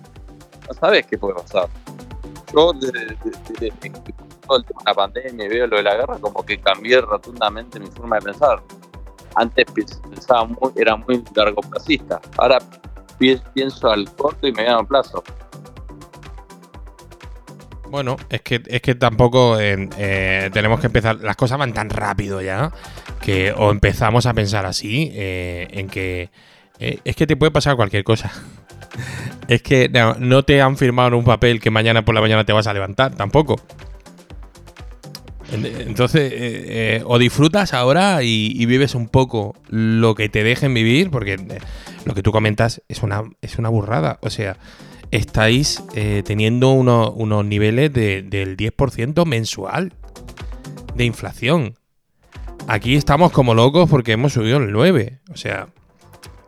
[0.66, 1.68] no sabes qué puede pasar.
[2.54, 3.16] Yo, desde,
[4.46, 7.00] todo el tema de la pandemia y veo lo de la guerra, como que cambié
[7.00, 8.62] rotundamente mi forma de pensar.
[9.36, 9.64] Antes
[10.10, 12.20] pensaba muy, era muy largoplacista.
[12.38, 12.58] Ahora
[13.18, 15.24] pi- pienso al corto y mediano plazo.
[17.94, 21.20] Bueno, es que, es que tampoco eh, eh, tenemos que empezar.
[21.20, 22.72] Las cosas van tan rápido ya
[23.20, 26.28] que o empezamos a pensar así eh, en que
[26.80, 28.32] es que te puede pasar cualquier cosa.
[29.48, 32.66] es que no, te han firmado un papel que mañana por la mañana te vas
[32.66, 33.60] a levantar tampoco.
[35.52, 41.12] En- Entonces, o disfrutas ahora y, y vives un poco lo que te dejen vivir,
[41.12, 41.36] porque
[42.04, 44.18] lo que tú comentas es una, es una burrada.
[44.20, 44.56] O sea,
[45.16, 49.92] estáis eh, teniendo uno- unos niveles de- del 10% mensual
[50.94, 51.74] de inflación.
[52.66, 55.68] Aquí estamos como locos porque hemos subido el 9%, o sea,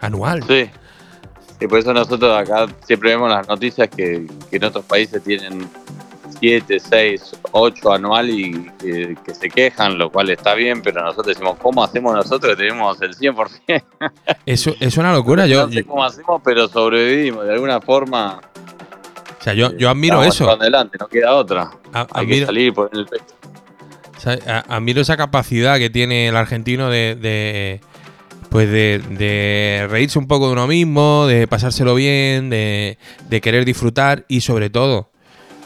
[0.00, 0.42] anual.
[0.48, 0.68] Sí.
[1.60, 5.66] Y por eso nosotros acá siempre vemos las noticias que, que en otros países tienen
[6.40, 11.28] 7, 6, 8 anual y que, que se quejan, lo cual está bien, pero nosotros
[11.28, 13.82] decimos, ¿cómo hacemos nosotros que tenemos el 100%?
[14.46, 15.46] Eso es una locura.
[15.46, 17.44] Yo, no sé cómo hacemos, pero sobrevivimos.
[17.46, 18.40] De alguna forma,
[19.38, 20.50] o sea, yo, yo admiro eso.
[20.50, 21.70] adelante, no queda otra.
[21.92, 23.24] A- Hay que admiro- salir por el pecho.
[24.16, 27.80] O sea, a- admiro esa capacidad que tiene el argentino de, de-
[28.50, 33.64] pues de, de reírse un poco de uno mismo, de pasárselo bien, de, de querer
[33.64, 35.10] disfrutar y sobre todo,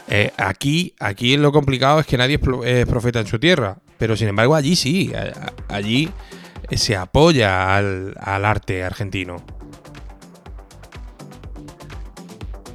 [0.07, 3.77] eh, aquí, aquí lo complicado es que nadie es, pro- es profeta en su tierra,
[3.97, 5.11] pero sin embargo allí sí,
[5.67, 6.09] allí
[6.71, 9.37] se apoya al, arte argentino.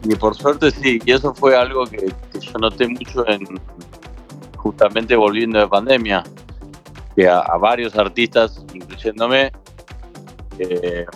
[0.04, 3.40] Y por suerte sí, y eso fue algo que, que yo noté mucho en
[4.56, 6.22] justamente volviendo de pandemia,
[7.16, 9.50] que a, a varios artistas, incluyéndome,
[10.58, 11.06] eh,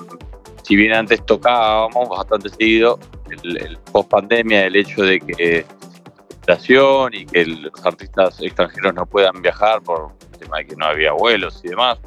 [0.63, 2.99] si bien antes tocábamos bastante seguido,
[3.31, 5.67] el, el post pandemia, el hecho de que
[7.13, 11.13] y que los artistas extranjeros no puedan viajar por el tema de que no había
[11.13, 11.99] vuelos y demás,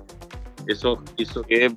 [0.68, 1.76] eso hizo que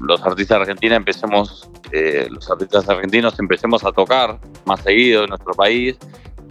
[0.00, 5.52] los artistas argentinos empecemos, eh, los artistas argentinos empecemos a tocar más seguido en nuestro
[5.54, 5.96] país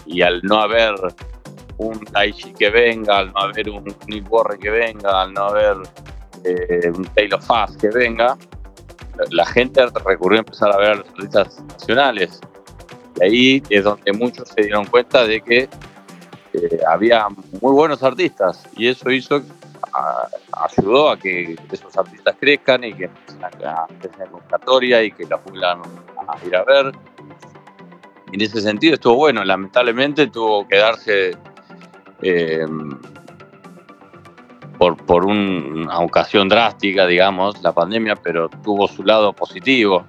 [0.06, 0.96] y al no haber
[1.78, 5.78] un Taichi que venga, al no haber un Nick Warren que venga, al no haber
[6.44, 8.38] eh, un Taylor Fast que venga,
[9.32, 12.40] la gente recurrió a empezar a ver a los artistas nacionales.
[13.20, 15.58] Y ahí es donde muchos se dieron cuenta de que
[16.54, 19.42] eh, había muy buenos artistas y eso hizo
[20.52, 23.48] ayudó a que esos artistas crezcan y que empiecen a,
[23.84, 25.80] a crecer en convocatoria y que la puedan
[26.28, 26.92] a ir a ver.
[28.34, 31.38] En ese sentido estuvo bueno, lamentablemente tuvo que darse
[32.22, 32.66] eh,
[34.78, 40.06] por, por un- una ocasión drástica, digamos, la pandemia, pero tuvo su lado positivo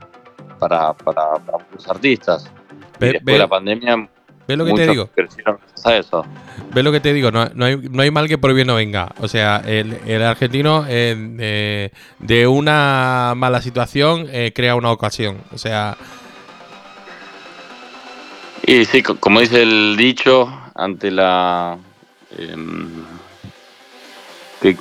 [0.59, 2.51] para, para, para muchos artistas.
[2.99, 4.09] Ve- y después ve- de la pandemia,
[4.49, 5.11] ¿Ves lo que te digo?
[5.85, 6.25] a eso.
[6.73, 7.31] ¿Ves lo que te digo?
[7.33, 9.13] No, no hay, no hay mal que por bien no venga.
[9.21, 15.39] O sea, el, el argentino eh, eh, de una mala situación eh, crea una ocasión.
[15.53, 15.97] O sea,
[18.67, 21.77] Y sí, co- como dice el dicho, ante la...
[22.39, 23.05] em,
[24.61, 24.77] que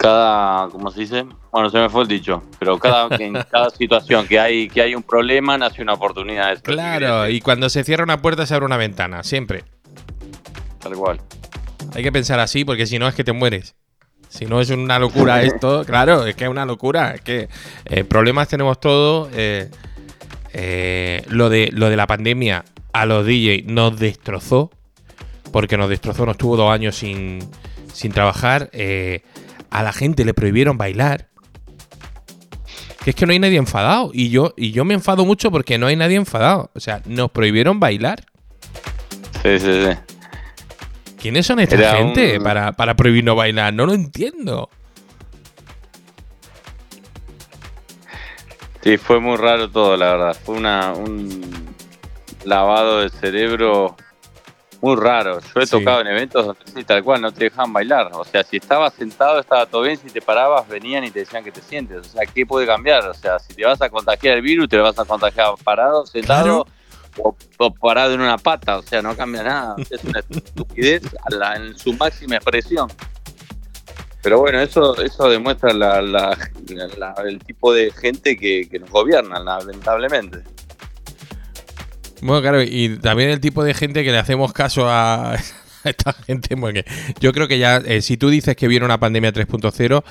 [0.00, 0.68] cada...
[0.70, 1.26] ¿Cómo se dice?
[1.52, 4.94] Bueno, se me fue el dicho, pero cada, en cada situación que hay, que hay
[4.94, 6.60] un problema nace una oportunidad.
[6.62, 9.64] Claro, y cuando se cierra una puerta se abre una ventana, siempre.
[10.78, 11.20] Tal cual.
[11.94, 13.74] Hay que pensar así porque si no es que te mueres.
[14.28, 17.14] Si no es una locura esto, claro, es que es una locura.
[17.14, 17.48] Es que
[17.84, 19.28] eh, problemas tenemos todos.
[19.34, 19.70] eh,
[20.52, 24.70] eh, lo, de, lo de la pandemia a los DJ nos destrozó.
[25.52, 27.40] Porque nos destrozó, nos tuvo dos años sin,
[27.92, 28.70] sin trabajar.
[28.72, 29.22] eh,
[29.70, 31.28] a la gente le prohibieron bailar.
[33.04, 34.10] Que es que no hay nadie enfadado.
[34.12, 36.70] Y yo, y yo me enfado mucho porque no hay nadie enfadado.
[36.74, 38.24] O sea, nos prohibieron bailar.
[39.42, 39.96] Sí, sí, sí.
[41.18, 43.72] ¿Quiénes son esta Era gente un- para, para prohibirnos bailar?
[43.72, 44.68] No lo entiendo.
[48.82, 50.36] Sí, fue muy raro todo, la verdad.
[50.44, 51.74] Fue una, un
[52.44, 53.96] lavado de cerebro
[54.82, 55.40] muy raro.
[55.54, 55.72] Yo he Sí.
[55.78, 58.10] tocado en eventos donde sí, tal cual no te dejaban bailar.
[58.14, 61.44] O sea, si estabas sentado estaba todo bien, si te parabas venían y te decían
[61.44, 61.98] que te sientes.
[61.98, 63.06] O sea, ¿qué puede cambiar?
[63.08, 66.06] O sea, si te vas a contagiar el virus, te lo vas a contagiar parado,
[66.06, 66.66] sentado
[67.18, 68.78] o, o parado en una pata.
[68.78, 69.76] O sea, no cambia nada.
[69.90, 72.88] Es una estupidez a la- en su máxima expresión.
[74.22, 76.36] Pero bueno, eso eso demuestra la- la-
[76.98, 80.42] la- el tipo de gente que, que nos gobierna, lamentablemente.
[82.22, 85.36] Bueno, claro, y también el tipo de gente que le hacemos caso a,
[85.84, 86.84] esta gente, porque
[87.20, 90.02] yo creo que ya, eh, si tú dices que viene una pandemia 3.0,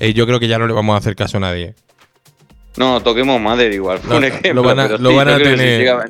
[0.00, 1.74] eh, yo creo que ya no le vamos a hacer caso a nadie.
[2.76, 4.62] No, toquemos madera igual, fue No, lo ejemplo.
[4.62, 5.88] van a- pero lo sí, van a tener.
[5.90, 6.04] a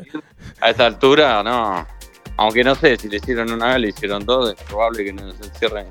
[0.60, 1.86] a esta altura, no.
[2.36, 5.34] Aunque no sé, si le hicieron una vez, le hicieron dos, es probable que nos
[5.40, 5.86] encierren.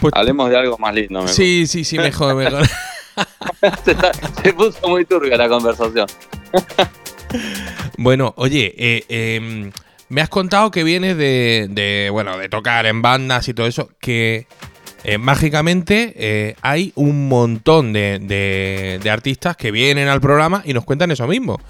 [0.00, 1.20] Pues- Hablemos de algo más lindo.
[1.20, 1.28] mejor.
[1.34, 2.64] Sí, sí, sí, mejor, mejor.
[3.84, 6.06] se, está- se puso muy turbia la conversación.
[7.98, 9.70] Bueno, oye, eh, em,
[10.08, 13.90] me has contado que vienes de, de, bueno, de tocar en bandas y todo eso,
[14.00, 14.46] que
[15.04, 20.72] eh, mágicamente eh, hay un montón de, de- de artistas que vienen al programa y
[20.74, 21.60] nos cuentan eso mismo.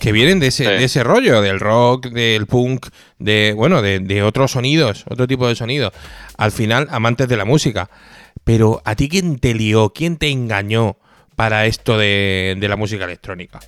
[0.00, 0.70] Que vienen de ese, Sí.
[0.70, 2.86] de ese rollo, del rock, del punk,
[3.18, 5.92] de, bueno, de, otros sonidos, otro tipo de sonidos.
[6.38, 7.90] Al final, amantes de la música.
[8.44, 9.92] Pero, ¿a ti quién te lió?
[9.94, 10.96] ¿Quién te engañó
[11.36, 13.60] para esto de la música electrónica?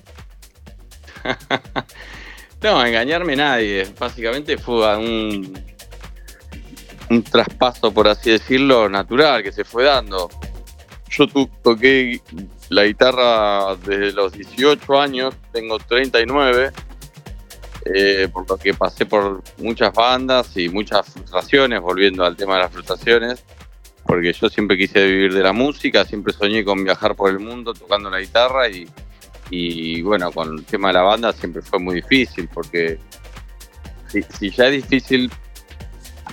[2.63, 3.85] No, engañarme nadie.
[3.99, 5.53] Básicamente fue un,
[7.09, 10.29] un traspaso, por así decirlo, natural que se fue dando.
[11.09, 11.27] Yo
[11.61, 12.21] toqué
[12.69, 16.71] la guitarra desde los 18 años, tengo 39,
[17.93, 22.61] eh, por lo que pasé por muchas bandas y muchas frustraciones, volviendo al tema de
[22.61, 23.43] las frustraciones,
[24.05, 27.73] porque yo siempre quise vivir de la música, siempre soñé con viajar por el mundo
[27.73, 28.87] tocando la guitarra y,
[29.55, 32.97] y bueno, con el tema de la banda siempre fue muy difícil, porque
[34.07, 35.31] si, ya es difícil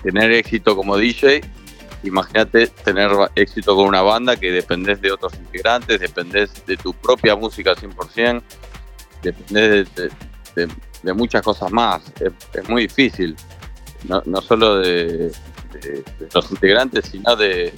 [0.02, 1.42] tener éxito como DJ,
[2.02, 7.37] imagínate tener éxito con una banda que dependés de otros integrantes, dependés de tu propia
[7.37, 8.42] música 100%,
[9.22, 10.11] dependés de,
[11.02, 12.02] de- muchas cosas más.
[12.20, 13.37] Es, muy difícil,
[14.04, 15.30] no, solo de
[16.35, 17.70] los integrantes, sino de,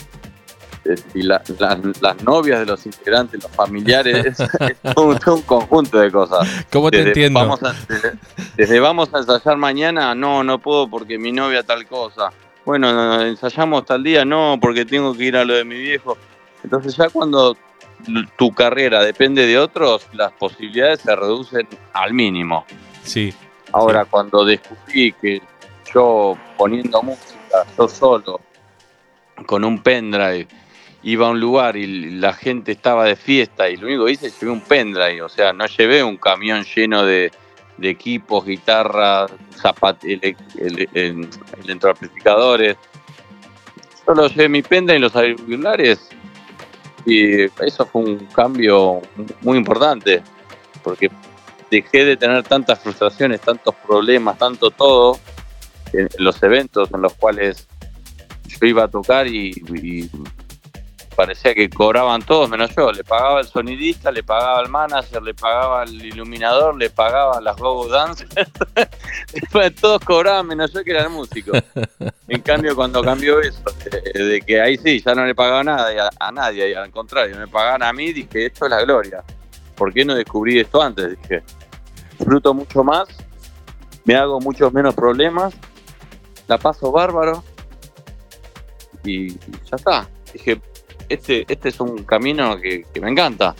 [0.85, 5.99] de- y la- la- las novias de los integrantes, los familiares, es, es un- conjunto
[5.99, 6.49] de cosas.
[6.73, 7.41] ¿Cómo te Desde entiendo?
[7.41, 8.13] Vamos a, desde,
[8.57, 12.33] desde vamos a ensayar mañana, no, no puedo porque mi novia tal cosa.
[12.65, 15.77] Bueno, no, no, ensayamos tal día, no, porque tengo que ir a lo de mi
[15.79, 16.17] viejo.
[16.63, 17.57] Entonces ya cuando
[18.37, 22.65] tu carrera depende de otros, las posibilidades se reducen al mínimo.
[23.03, 23.33] Sí.
[23.73, 25.41] Ahora, cuando descubrí que
[25.95, 28.41] yo poniendo música, yo solo,
[29.47, 30.47] con un pendrive,
[31.03, 34.27] iba a un lugar y la gente estaba de fiesta y lo único que hice
[34.29, 37.33] es llevé un pendrive, o sea, no llevé un camión lleno de,
[37.81, 39.33] equipos, guitarras,
[40.05, 41.29] el-
[41.65, 42.77] electroamplificadores.
[44.05, 46.09] Solo llevé mi pendrive y los auriculares
[47.05, 49.03] y eso fue un cambio
[49.41, 50.23] muy importante
[50.85, 51.11] porque
[51.71, 55.19] dejé de tener tantas frustraciones, tantos problemas, tanto todo
[55.93, 57.67] en en los eventos en los cuales
[58.47, 60.09] yo iba a tocar y, y
[61.15, 62.91] parecía que cobraban todos menos yo.
[62.93, 67.57] Le pagaba el sonidista, le pagaba al manager, le pagaba al iluminador, le pagaba las
[67.57, 68.31] go dancers.
[69.81, 71.53] Todos cobraban menos yo que era el músico.
[72.29, 73.63] En cambio, cuando cambió eso,
[74.15, 77.49] de, de que ahí sí, ya no le pagaba nada a, nadie, al contrario, me
[77.49, 79.23] pagaban a mí, dije, esto es la gloria.
[79.77, 81.19] ¿Por qué no descubrí esto antes?
[81.21, 81.43] Dije,
[82.19, 83.09] disfruto mucho más,
[84.05, 85.55] me hago muchos menos problemas,
[86.49, 87.45] la paso bárbaro
[89.05, 90.09] y ya está.
[90.33, 90.61] Dije,
[91.09, 93.55] este, este es un camino que, me encanta.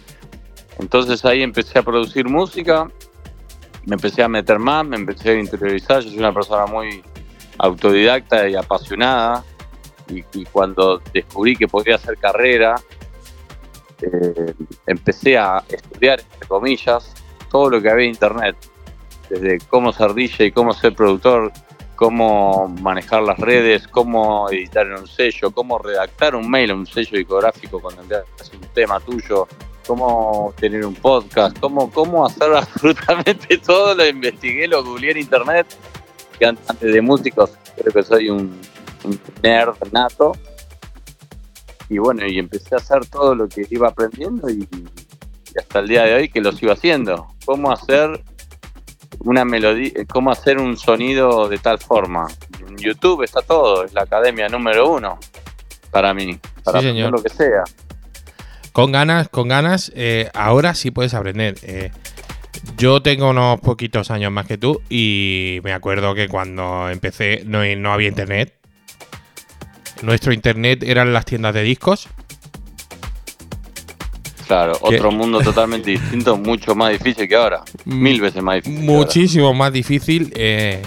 [0.79, 2.89] Entonces ahí empecé a producir música
[3.85, 6.03] me empecé a meter más, me empecé a interiorizar.
[6.03, 7.03] Yo soy una persona muy
[7.59, 9.45] autodidacta y apasionada.
[10.09, 12.77] Y, y cuando descubrí que podía hacer carrera,
[14.03, 14.55] eh,
[14.87, 17.13] empecé a estudiar, entre comillas,
[17.51, 18.57] todo lo que había en internet.
[19.29, 21.53] Desde cómo ser DJ, cómo ser productor,
[22.03, 27.79] cómo manejar las redes, cómo editar un sello, cómo redactar un mail un sello discográfico
[27.79, 29.47] cuando envías un tema tuyo,
[29.87, 33.95] cómo tener un podcast, cómo, cómo hacer absolutamente todo.
[33.95, 35.65] Lo investigué, lo googleé en internet.
[36.41, 38.61] Que antes de músicos, creo que soy un,
[39.41, 40.33] nerd nato.
[41.89, 44.69] Y bueno, y empecé a hacer todo lo que iba aprendiendo y,
[45.57, 47.29] hasta el día de hoy que lo sigo haciendo.
[47.45, 48.25] Cómo hacer
[49.25, 52.27] una melodía, cómo hacer un sonido de tal forma.
[52.67, 55.19] En YouTube está todo, es la academia número uno
[55.91, 57.09] para mí, para Sí, señor.
[57.09, 57.65] aprender lo que sea.
[58.73, 61.57] Con ganas, con ganas, eh, ahora sí puedes aprender.
[61.63, 61.91] Eh,
[62.79, 67.63] yo tengo unos poquitos años más que tú y me acuerdo que cuando empecé no,
[67.77, 68.55] no había internet.
[70.03, 72.09] Nuestro internet eran las tiendas de discos.
[74.47, 77.63] Claro, Que- otro mundo totalmente distinto, mucho más difícil que ahora.
[77.85, 78.85] Mil veces más difícil.
[78.85, 80.33] Muchísimo más difícil.
[80.37, 80.83] eh,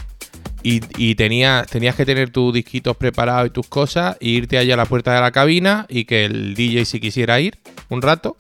[0.63, 4.73] y y tenías, tenías que tener tus disquitos preparados y tus cosas, e irte allá
[4.73, 8.35] a la puerta de la cabina y que el DJ si quisiera ir un rato.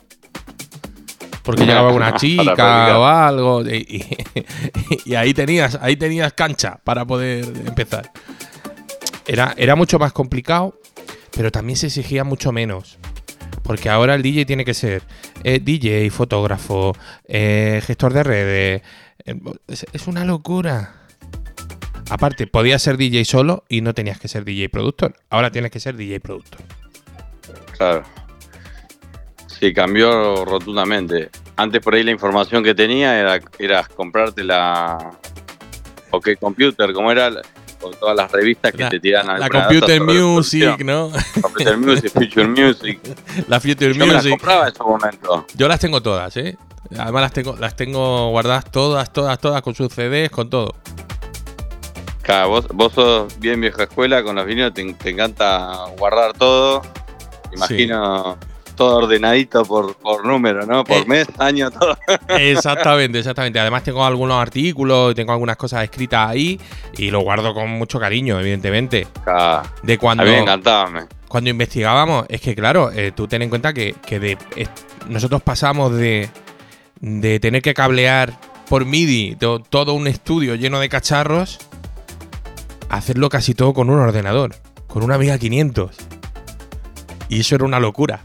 [1.43, 3.61] Porque llegaba una chica o algo.
[3.61, 8.11] Y, y- y ahí tenías, ahí tenías cancha para poder empezar.
[9.27, 10.79] Era, era mucho más complicado,
[11.35, 12.97] pero también se exigía mucho menos.
[13.65, 15.01] Porque ahora el DJ tiene que ser
[15.43, 16.93] eh, DJ, fotógrafo,
[17.27, 18.81] eh, gestor de redes.
[19.25, 19.35] eh,
[19.67, 20.93] es, una locura.
[22.11, 25.15] Aparte, podías ser DJ solo y no tenías que ser DJ productor.
[25.31, 26.61] Ahora tienes que ser DJ productor.
[27.75, 28.03] Claro.
[29.47, 31.29] Sí, cambió rotundamente.
[31.55, 33.19] Antes por ahí la información que tenía
[33.57, 35.17] era, comprarte la
[36.11, 37.31] OK Computer, como era
[37.79, 40.83] con todas las revistas que La, te tiran la alguna Computer Music.
[40.83, 41.11] ¿no?
[41.41, 42.99] Computer Music, Future Music.
[43.47, 44.31] la Future Yo me las Music.
[44.31, 45.45] compraba en ese momento.
[45.55, 46.57] Yo las tengo todas, ¿eh?
[46.97, 50.75] Además las tengo, las tengo guardadas todas, todas, todas, con sus CDs, con todo.
[52.21, 56.81] Claro, vos, vos sos bien vieja escuela, con los vinilos te, te encanta guardar todo.
[57.53, 58.37] Imagino
[58.75, 60.83] todo ordenadito por, por número, ¿no?
[60.83, 61.05] Por Eh.
[61.07, 61.97] mes, año, todo.
[62.29, 63.59] Exactamente, exactamente.
[63.59, 66.59] Además tengo algunos artículos, tengo algunas cosas escritas ahí
[66.97, 69.07] y lo guardo con mucho cariño, evidentemente.
[69.23, 69.67] Claro.
[69.83, 71.07] De A cuando, mí me encantaba.
[71.27, 74.69] cuando investigábamos, es que claro, eh, tú ten en cuenta que, que de, es-
[75.07, 76.29] nosotros pasamos de,
[76.99, 78.33] de tener que cablear
[78.69, 81.59] por MIDI to- todo un estudio lleno de cacharros
[82.89, 84.55] a hacerlo casi todo con un ordenador,
[84.87, 85.95] con una Amiga 500.
[87.29, 88.21] Y eso era una locura.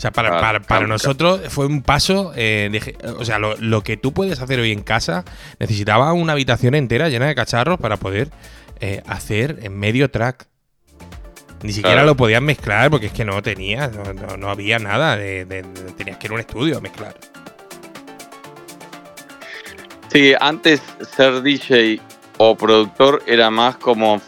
[0.00, 2.32] O sea, para, para- para nosotros fue un paso.
[2.34, 5.26] eh, de o sea, lo, lo que tú puedes hacer hoy en casa
[5.58, 8.30] necesitaba una habitación entera llena de cacharros para poder
[8.80, 10.46] eh, hacer en medio track.
[11.62, 12.06] Ni siquiera Claro.
[12.06, 15.18] lo podías mezclar porque es que no tenías, no, no- no había nada.
[15.18, 15.44] De-
[15.98, 17.14] tenías que ir a un estudio a mezclar.
[20.10, 20.80] Sí, antes
[21.14, 22.00] ser DJ
[22.38, 24.20] o productor era más como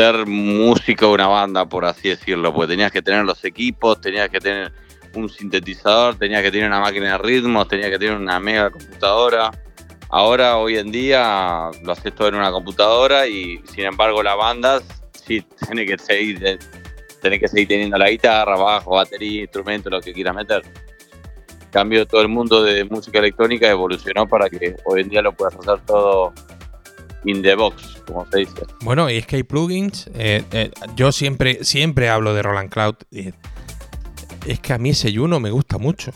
[0.00, 4.30] ser músico de una banda, por así decirlo, porque tenías que tener los equipos, tenías
[4.30, 4.72] que tener
[5.14, 9.50] un sintetizador, tenías que tener una máquina de ritmos, tenías que tener una mega computadora.
[10.08, 14.80] Ahora, hoy en día, lo haces todo en una computadora y, sin embargo, la banda
[15.12, 16.58] sí tiene que seguir,
[17.20, 20.62] teniendo la guitarra, bajo, batería, instrumento, lo que quieras meter.
[21.60, 25.32] En cambio, todo el mundo de música electrónica evolucionó para que hoy en día lo
[25.32, 26.32] puedas hacer todo
[27.24, 28.52] in the box, como se dice.
[28.82, 30.08] Bueno, y es que hay plugins.
[30.14, 32.94] eh, eh, yo siempre, siempre hablo de Roland Cloud.
[33.12, 33.32] eh,
[34.46, 36.12] es que a mí ese Juno me gusta mucho.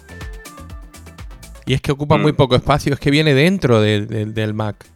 [1.67, 2.23] Y es que ocupa Mm.
[2.23, 4.87] muy poco espacio, es que viene dentro de- de- del Mac.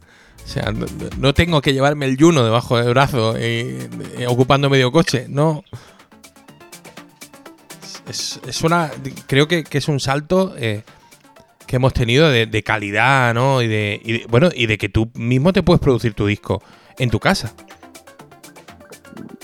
[0.43, 0.87] O sea, no,
[1.19, 3.87] no tengo que llevarme el Juno debajo del brazo eh,
[4.27, 5.63] ocupando medio coche, no.
[8.07, 8.91] Es, es una.
[9.27, 10.55] Creo que, que es un salto
[11.69, 13.61] que hemos tenido de, calidad, ¿no?
[13.61, 16.63] Y de, y de- Bueno, y de que tú mismo te puedes producir tu disco
[16.97, 17.53] en tu casa.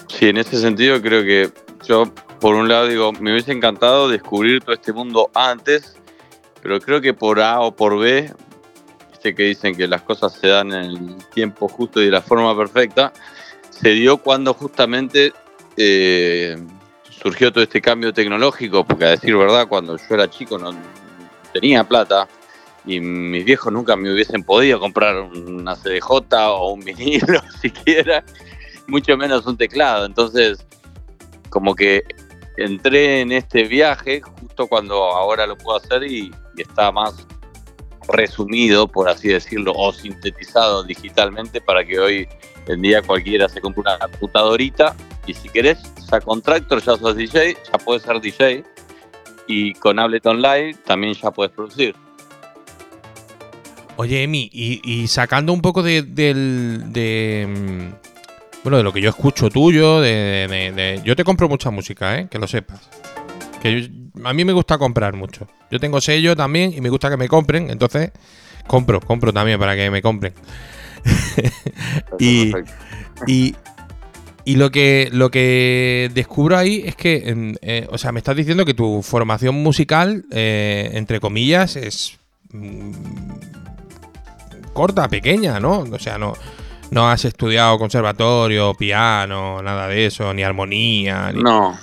[0.08, 1.52] Sí, en ese sentido creo que
[1.88, 5.98] yo, por un lado, digo, me hubiese encantado descubrir todo este mundo antes,
[6.64, 8.34] pero creo que por A o por B,
[9.12, 12.24] viste que dicen que las cosas se dan en el tiempo justo y de la
[12.24, 13.14] forma perfecta,
[13.70, 15.32] se dio cuando justamente
[15.78, 16.58] eh,
[17.08, 20.74] surgió todo este cambio tecnológico, porque a decir verdad, cuando yo era chico no
[21.56, 22.28] tenía plata
[22.86, 26.10] y mis viejos nunca me hubiesen podido comprar una CDJ
[26.50, 28.24] o un vinilo siquiera
[28.88, 30.06] mucho menos un teclado.
[30.06, 30.66] Entonces,
[31.50, 32.04] como que
[32.58, 37.14] entré en este viaje justo cuando ahora lo puedo hacer y, está más
[38.08, 42.28] resumido, por así decirlo, o sintetizado digitalmente para que hoy
[42.68, 44.96] en día cualquiera se compre una computadorita
[45.28, 45.80] y si querés,
[46.24, 48.64] con Tractor ya sos DJ, ya puedes ser DJ
[49.48, 51.96] y con Ableton Live también ya puedes producir.
[53.98, 59.00] Oye, Emi, y, y sacando un poco de, del- de, mm, bueno, de lo que
[59.00, 62.28] yo escucho tuyo, de, de- de- yo te compro mucha música, ¿eh?
[62.30, 62.90] que lo sepas.
[63.62, 63.88] Que yo-
[64.28, 65.48] a mí me gusta comprar mucho.
[65.72, 68.12] Yo tengo sello también y me gusta que me compren, entonces
[68.68, 70.34] compro, compro también para que me compren.
[72.20, 72.52] Y-.
[73.28, 73.56] Y,
[74.46, 78.64] y lo que lo que descubro ahí es que, eh, o sea, me estás diciendo
[78.66, 82.18] que tu formación musical, eh, entre comillas, es
[82.52, 82.92] mm,
[84.74, 85.80] corta, pequeña, ¿no?
[85.80, 86.34] O sea, no,
[86.92, 91.32] no has estudiado conservatorio, piano, nada de eso, ni armonía.
[91.34, 91.78] ni- No,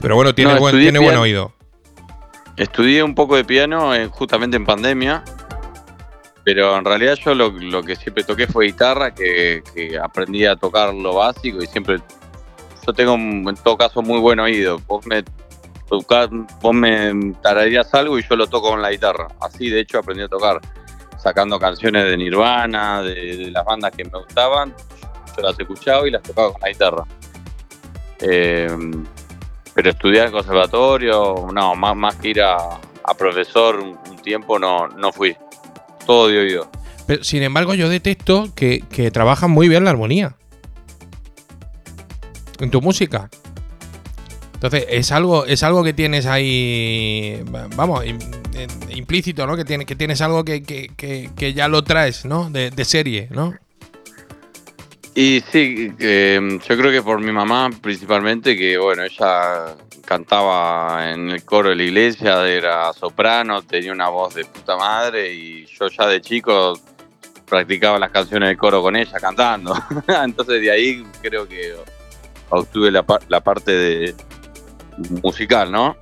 [0.00, 1.52] Pero bueno, tiene, No, buen, tiene buen oído.
[2.56, 5.24] Estudié un poco de piano eh, justamente en pandemia,
[6.46, 9.64] pero en realidad yo lo, lo que siempre toqué fue guitarra, que,
[10.00, 11.98] aprendí a tocar lo básico y siempre...
[12.86, 14.78] Yo tengo un- en todo caso muy buen oído.
[14.86, 15.24] Vos me,
[15.88, 16.30] tocás-
[16.60, 19.26] vos me tararías algo y yo lo toco con la guitarra.
[19.40, 20.60] Así de hecho aprendí a tocar,
[21.18, 24.72] sacando canciones de Nirvana, de, las bandas que me gustaban.
[25.36, 27.02] Yo las escuchaba y las tocaba con la guitarra.
[28.20, 28.68] Eh,
[29.74, 32.56] pero estudiar en conservatorio, no, más, más que ir a,
[33.02, 35.36] a profesor un, un tiempo no, no fui.
[36.06, 36.70] Todo de oído.
[37.06, 40.36] Pero, sin embargo, yo detecto que, que trabajas muy bien la armonía.
[42.58, 43.28] En tu música.
[44.54, 47.42] Entonces, es algo, es algo que tienes ahí.
[47.76, 48.18] Vamos, en-
[48.90, 49.54] implícito, ¿no?
[49.56, 52.48] Que, tiene, que tienes algo que, que- que- que ya lo traes, ¿no?
[52.50, 53.54] De, de serie, ¿no?
[55.18, 61.30] Y sí, eh, yo creo que por mi mamá principalmente, que bueno, ella cantaba en
[61.30, 65.88] el coro de la iglesia, era soprano, tenía una voz de puta madre y yo
[65.88, 66.78] ya de chico
[67.48, 69.74] practicaba las canciones de coro con ella cantando.
[70.24, 71.74] Entonces de ahí creo que
[72.50, 74.14] obtuve la, par- la parte de
[75.22, 75.96] musical, ¿no?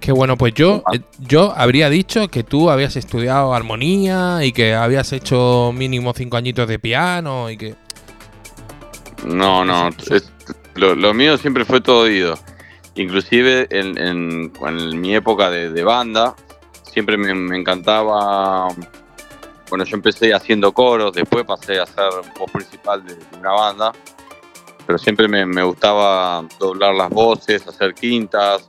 [0.00, 4.74] Qué bueno, pues yo, eh, yo habría dicho que tú habías estudiado armonía y que
[4.74, 7.74] habías hecho mínimo cinco añitos de piano y que.
[9.24, 10.30] No, no, es-
[10.74, 12.38] lo, lo mío siempre fue todo oído.
[12.94, 16.34] Inclusive en, en- en mi época de, de banda,
[16.90, 18.68] siempre me, me encantaba,
[19.70, 23.92] bueno, yo empecé haciendo coros, después pasé a ser voz principal de, de una banda,
[24.86, 28.66] pero siempre me, me gustaba doblar las voces, hacer quintas,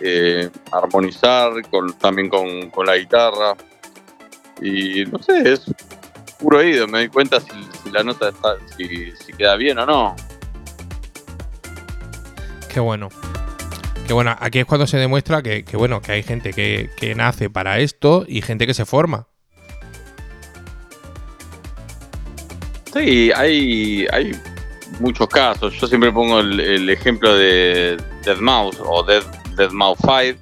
[0.00, 3.54] eh, armonizar con, también con, con la guitarra.
[4.60, 5.62] Y no sé, es
[6.38, 7.48] puro oído, me doy cuenta si
[7.92, 10.16] la nota está, si, si queda bien o no.
[12.72, 13.08] Qué bueno.
[14.06, 17.14] Qué bueno, aquí es cuando se demuestra que, que, bueno, que hay gente que, que
[17.14, 19.28] nace para esto y gente que se forma.
[22.92, 24.32] Sí, hay, hay
[25.00, 25.74] muchos casos.
[25.80, 29.22] Yo siempre pongo el, el ejemplo de Dead Mouse o Dead,
[29.56, 30.38] Dead Mouse 5,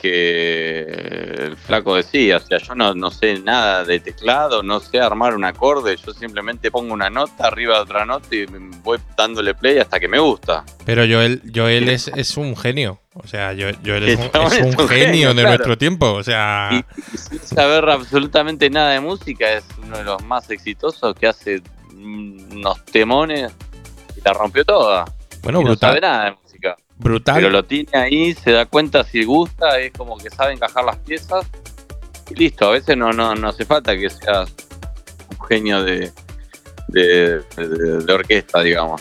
[0.00, 5.00] que el flaco decía, o sea, yo no, no sé nada de teclado, no sé
[5.00, 8.46] armar un acorde, yo simplemente pongo una nota arriba de otra nota y
[8.82, 10.64] voy dándole play hasta que me gusta.
[10.84, 13.00] Pero Joel, Joel es, es un genio.
[13.14, 15.48] O sea, Joel, Joel es, un, es genio, genio, de claro.
[15.48, 16.12] nuestro tiempo.
[16.12, 16.84] O sea, Y,
[17.14, 21.62] y sin saber absolutamente nada de música, es uno de los más exitosos que hace
[21.92, 23.52] unos temones
[24.16, 25.04] y la rompió toda.
[25.42, 25.90] bueno, y no brutal.
[25.90, 26.49] sabe nada de música.
[27.00, 27.36] Brutal.
[27.36, 30.96] Pero lo tiene ahí, se da cuenta si gusta, es como que sabe encajar las
[30.98, 31.46] piezas
[32.30, 32.66] y listo.
[32.68, 34.52] A veces no, no, no hace falta que seas
[35.30, 36.12] un genio de,
[36.88, 39.00] de, de- de orquesta, digamos.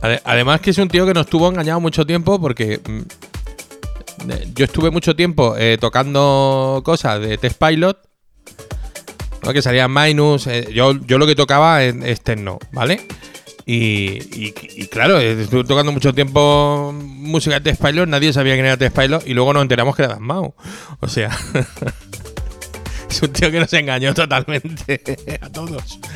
[0.00, 4.50] Ade- Además que es un tío que nos tuvo engañado mucho tiempo porque mm, eh,
[4.54, 7.98] yo estuve mucho tiempo eh, tocando cosas de Test Pilot,
[9.44, 9.52] ¿no?
[9.52, 13.06] que salían Minus, eh, yo, yo lo que tocaba es, es techno, ¿vale?
[13.64, 18.54] Y, y- y claro, eh, estuve tocando mucho tiempo música de Test Pilot, nadie sabía
[18.54, 20.54] quién era Test Pilot y luego nos enteramos que era Dan Mau.
[21.00, 21.30] O sea,
[23.10, 25.00] es un tío que nos engañó totalmente
[25.40, 25.98] a todos.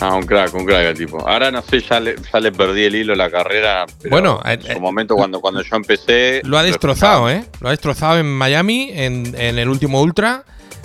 [0.00, 1.26] Ah, un crack, un crack el tipo.
[1.26, 3.86] Ahora no sé, ya le, ya le perdí el hilo a la carrera.
[4.02, 6.42] pero Bueno, en eh, su momento cuando, cuando yo empecé.
[6.44, 7.44] Lo ha destrozado, ¿eh?
[7.60, 10.44] Lo ha destrozado en Miami, en, en el último Ultra,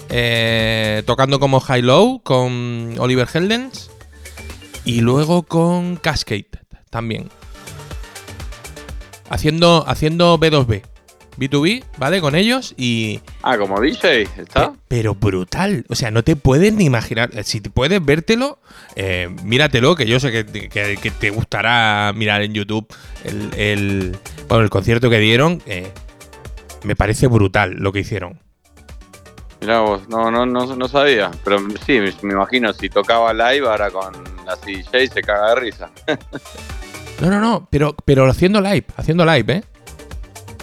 [0.09, 3.89] eh, tocando como High Low con Oliver Heldens
[4.85, 6.47] y luego con Cascade
[6.89, 7.29] también.
[9.29, 10.81] Haciendo, haciendo B2B,
[11.37, 12.19] B2B, ¿vale?
[12.19, 13.19] Con ellos y...
[13.43, 14.71] Ah, como DJ, ¿está?
[14.73, 15.85] Pe- Pero brutal.
[15.89, 17.29] O sea, no te puedes ni imaginar.
[17.43, 18.59] Si te puedes vértelo,
[18.95, 22.87] eh, míratelo, que yo sé que, te- que- que te gustará mirar en YouTube
[23.23, 25.61] el, el- bueno, el concierto que dieron.
[25.67, 25.91] eh,
[26.83, 28.39] me parece brutal lo que hicieron.
[29.61, 31.31] Mirá vos, no, no, no, no sabía.
[31.43, 34.13] Pero sí, me, imagino, si tocaba live ahora con
[34.45, 35.89] la CJ se caga de risa.
[37.21, 39.63] No, no, no, pero, pero haciendo live, haciendo live, ¿eh?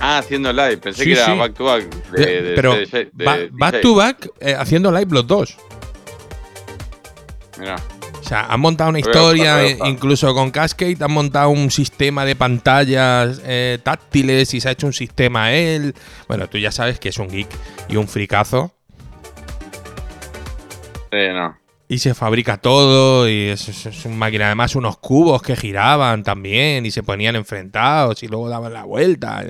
[0.00, 1.38] Ah, haciendo live, pensé Sí, que era sí.
[1.38, 1.84] back to back.
[2.12, 5.56] De, de- pero de- back to back eh, haciendo live los dos.
[7.58, 7.76] Mirá.
[8.20, 13.40] O sea, han montado una historia, incluso con Cascade han montado un sistema de pantallas
[13.44, 15.94] eh, táctiles y se ha hecho un sistema él.
[16.26, 17.46] Bueno, tú ya sabes que es un geek
[17.88, 18.72] y un fricazo.
[21.12, 21.56] No.
[21.88, 24.46] Y se fabrica todo y es, es- es una máquina.
[24.46, 29.44] Además, unos cubos que giraban también y se ponían enfrentados y luego daban la vuelta.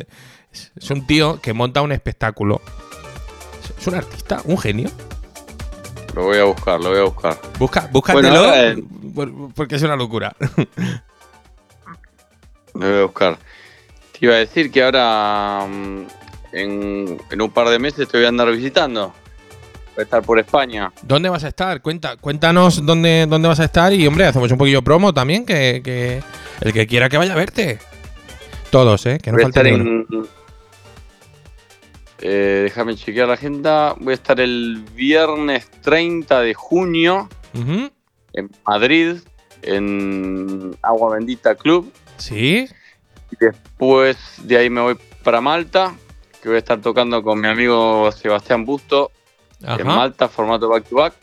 [0.52, 2.61] Es, es un tío que monta un espectáculo.
[3.78, 4.90] Es- un artista, un genio.
[6.14, 7.38] Lo voy a buscar, lo voy a buscar.
[7.59, 8.84] Busca, búscatelo Bueno, eh,
[9.14, 10.34] por- porque es una locura.
[12.74, 13.38] Lo voy a buscar.
[14.12, 16.07] Te iba a decir que ahora mm,
[16.52, 19.14] en, en un par de meses te voy a andar visitando.
[19.97, 20.92] Voy a estar por España.
[21.01, 21.80] ¿Dónde vas a estar?
[21.80, 25.80] Cuenta, cuéntanos dónde, dónde vas a estar y, hombre, hacemos un poquillo promo también, que,
[25.82, 26.22] que
[26.61, 27.78] el que quiera que vaya a verte.
[28.70, 29.18] Todos, ¿eh?
[29.22, 30.07] Que no falte en.
[32.18, 33.94] Eh, déjame chequear la agenda.
[33.99, 39.16] Voy a estar el viernes 30 de junio en Madrid,
[39.62, 41.90] en Agua Bendita Club.
[42.18, 42.68] Sí.
[43.30, 45.94] Y después de ahí me voy para Malta,
[46.42, 49.11] que voy a estar tocando con mi amigo Sebastián Busto
[49.64, 49.80] Ajá.
[49.80, 51.14] en Malta, formato back to back.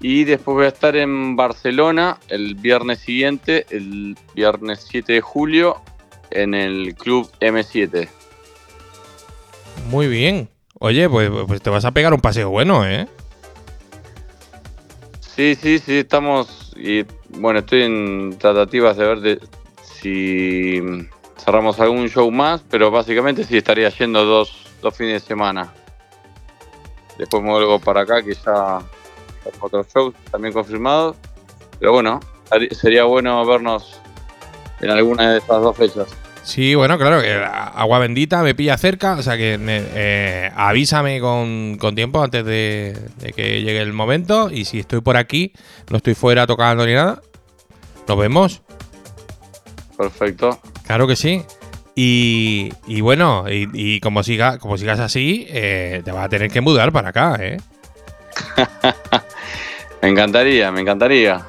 [0.00, 5.80] Y después voy a estar en Barcelona el viernes siguiente, el viernes 7 de julio,
[6.30, 8.08] en el club M7.
[9.88, 10.48] Muy bien.
[10.78, 13.06] Oye, pues, pues te vas a pegar un paseo bueno, ¿eh?
[15.20, 16.74] Sí, sí, sí, estamos.
[16.76, 17.04] Y
[17.38, 19.40] bueno, estoy en tratativas de ver de,
[19.82, 20.80] si
[21.38, 25.72] cerramos algún show más, pero básicamente sí estaría yendo dos, dos fines de semana.
[27.18, 28.80] Después vuelvo para acá, que ya
[29.60, 31.16] otros shows también confirmados.
[31.78, 32.20] Pero bueno,
[32.72, 34.00] sería bueno vernos
[34.80, 36.08] en alguna de esas dos fechas.
[36.42, 41.78] Sí, bueno, claro, que agua bendita me pilla cerca, o sea que eh, avísame con,
[41.80, 45.54] con tiempo antes de, de que llegue el momento y si estoy por aquí,
[45.88, 47.22] no estoy fuera tocando ni nada,
[48.06, 48.60] nos vemos,
[49.96, 50.60] Perfecto.
[50.86, 51.42] claro que sí.
[51.94, 56.50] Y, y bueno, y, y como, siga, como sigas así, eh, te vas a tener
[56.50, 57.58] que mudar para acá, ¿eh?
[60.02, 61.46] Me encantaría, me encantaría.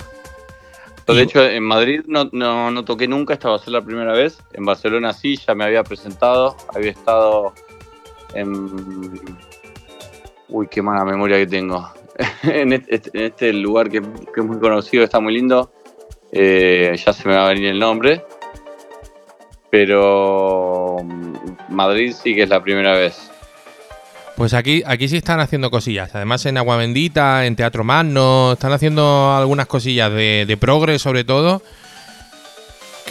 [1.07, 4.13] De hecho, en Madrid no, no, no toqué nunca, esta va a ser la primera
[4.13, 4.41] vez.
[4.53, 6.55] En Barcelona sí, ya me había presentado.
[6.73, 7.53] Había estado
[8.33, 9.19] en.
[10.47, 11.85] Uy, qué mala memoria que tengo.
[12.43, 15.71] en, este, en este lugar que, que es muy conocido, está muy lindo.
[16.31, 18.23] Eh, ya se me va a venir el nombre.
[19.75, 21.33] Pero mm,
[21.75, 23.29] Madrid sí que es la primera vez.
[24.37, 26.15] Pues aquí, aquí sí están haciendo cosillas.
[26.15, 31.25] Además en Agua Bendita, en Teatro Magno, están haciendo algunas cosillas de, de progres sobre
[31.25, 31.61] todo.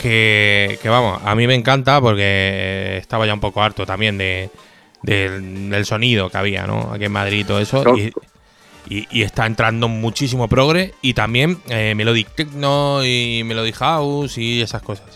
[0.01, 4.49] Que, que vamos, a mí me encanta porque estaba ya un poco harto también de,
[5.03, 6.91] del, del sonido que había, ¿no?
[6.95, 7.85] Aquí en Madrid y todo eso.
[7.95, 8.11] Y,
[8.89, 14.61] y- y está entrando muchísimo progre y también eh, Melodic Techno y Melodic House y
[14.63, 15.07] esas cosas.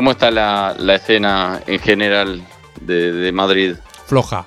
[0.00, 2.42] ¿Cómo está la, la escena en general
[2.80, 3.74] de, de Madrid?
[4.06, 4.46] Floja.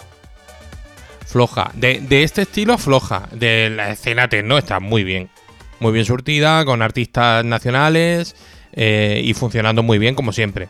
[1.28, 1.70] Floja.
[1.76, 3.30] De, de este estilo, floja.
[3.32, 5.30] De la escena techno está muy bien.
[5.80, 8.36] Muy bien surtida, con artistas nacionales
[8.72, 10.70] eh, y funcionando muy bien, como siempre.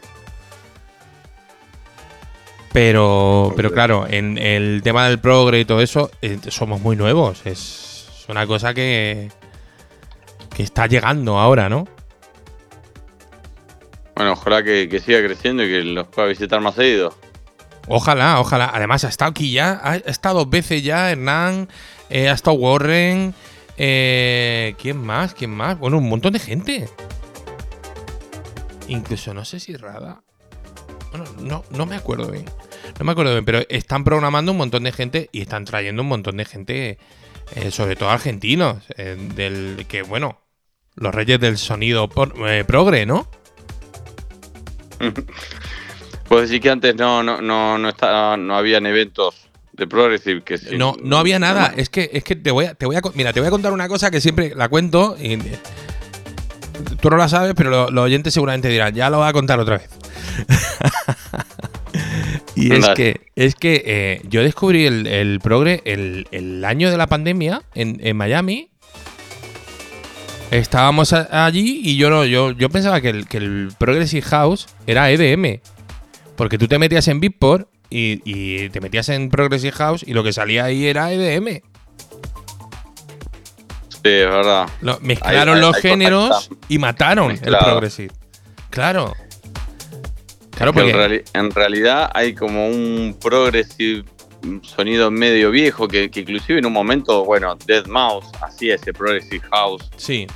[2.74, 7.46] Pero, pero claro, en el tema del progre y todo eso, eh, somos muy nuevos.
[7.46, 9.32] Es una cosa que,
[10.54, 11.88] que está llegando ahora, ¿no?
[14.16, 17.18] Bueno, ojalá que, que siga creciendo y que los pueda visitar más seguido.
[17.88, 18.72] Ojalá, ojalá.
[18.74, 21.68] Además, ha estado aquí ya, ha estado dos veces ya Hernán,
[22.10, 23.34] eh, ha estado Warren.
[23.78, 25.34] eh, ¿Quién más?
[25.34, 25.78] ¿Quién más?
[25.80, 26.88] Bueno, un montón de gente.
[28.88, 30.24] Incluso no sé si Rada.
[31.12, 32.46] Bueno, no, no me acuerdo bien.
[33.00, 36.08] No me acuerdo bien, pero están programando un montón de gente y están trayendo un
[36.10, 36.98] montón de gente,
[37.56, 40.40] eh, sobre todo argentinos, eh, del que, bueno,
[40.96, 42.34] los reyes del sonido por-
[42.66, 43.28] progre, ¿no?
[46.28, 49.36] Puedo decir que antes no, no, no, no, estaba, no habían eventos
[49.74, 51.74] de Progressive que sí- No, no había nada.
[51.76, 53.74] Es que, es que te voy a, te voy a, mira, te voy a contar
[53.74, 55.38] una cosa que siempre la cuento y
[57.02, 59.60] tú no la sabes, pero lo- los oyentes seguramente dirán, ya lo va a contar
[59.60, 59.90] otra vez.
[62.56, 66.98] y es que, es que eh, yo descubrí el, el progre el, el año de
[66.98, 68.70] la pandemia en, en Miami.
[70.58, 75.10] Estábamos allí y yo no, yo, yo pensaba que el, que el Progressive House era
[75.10, 75.60] EDM.
[76.36, 80.24] Porque tú te metías en Beatport y, y te metías en Progressive House y lo
[80.24, 81.62] que salía ahí era EDM.
[83.90, 84.68] Sí, es verdad.
[84.82, 87.40] Lo- mezclaron hay- los hay géneros y mataron el.
[87.58, 88.12] Progressive.
[88.70, 89.16] Claro.
[90.52, 90.94] Claro, en, porque.
[90.94, 94.04] reali- en realidad hay como un progressive
[94.62, 99.42] sonido medio viejo que, que inclusive en un momento, bueno, Dead Mouse hacía ese progressive
[99.52, 100.28] house Sí.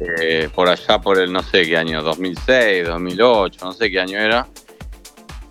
[0.00, 4.18] Eh, por allá por el no sé qué año, 2006, 2008, no sé qué año
[4.18, 4.46] era.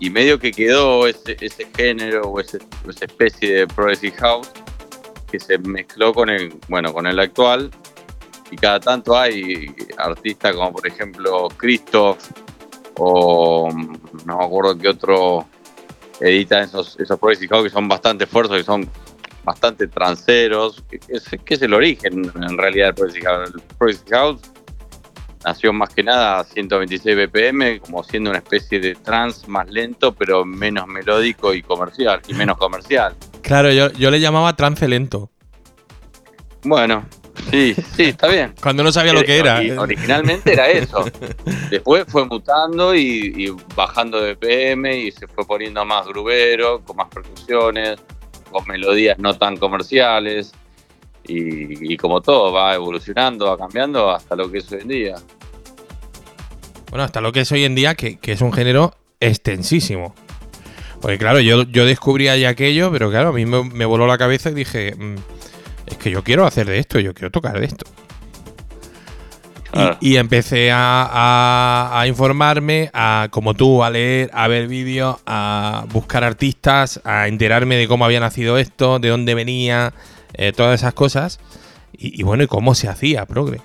[0.00, 4.48] Y medio que quedó ese, ese género o ese- esa especie de progressive house
[5.30, 7.70] que se mezcló con el, bueno, con el actual.
[8.50, 12.18] Y cada tanto hay artistas como por ejemplo Christoph
[12.96, 13.68] o
[14.24, 15.46] no me acuerdo qué otro
[16.20, 18.88] edita esos, esos progressive house que son bastante fuertes, que son
[19.44, 23.50] bastante tranceros, que es, que es el origen en realidad del progressive house.
[23.54, 24.40] El progressive house
[25.44, 30.12] nació más que nada a 126 BPM, como siendo una especie de trance más lento,
[30.14, 33.14] pero menos melódico y comercial, y menos comercial.
[33.42, 35.30] Claro, yo, yo le llamaba trance lento.
[36.64, 37.06] Bueno,
[37.50, 38.52] sí, sí, está bien.
[38.60, 39.62] Cuando no sabía lo que Eh, era.
[39.62, 41.04] y originalmente era eso.
[41.70, 46.96] Después fue mutando y, y bajando de BPM y se fue poniendo más grubero, con
[46.96, 47.96] más percusiones,
[48.50, 50.52] con melodías no tan comerciales.
[51.30, 55.14] Y, como todo, va evolucionando, va cambiando hasta lo que es hoy en día.
[56.88, 60.14] Bueno, hasta lo que es hoy en día, que, que es un género extensísimo.
[61.02, 64.16] Porque claro, yo, yo descubrí ahí aquello, pero claro, a mí me, me voló la
[64.16, 65.16] cabeza y dije, mm,
[65.86, 67.84] es que yo quiero hacer de esto, yo quiero tocar de esto.
[69.70, 69.96] Y- Claro.
[70.00, 75.84] Y, empecé a, a- a informarme, a, como tú, a leer, a ver vídeos, a
[75.92, 79.92] buscar artistas, a enterarme de cómo había nacido esto, de dónde venía,
[80.32, 81.38] eh, todas esas cosas.
[81.92, 83.60] Y, y bueno, y cómo se hacía, progre.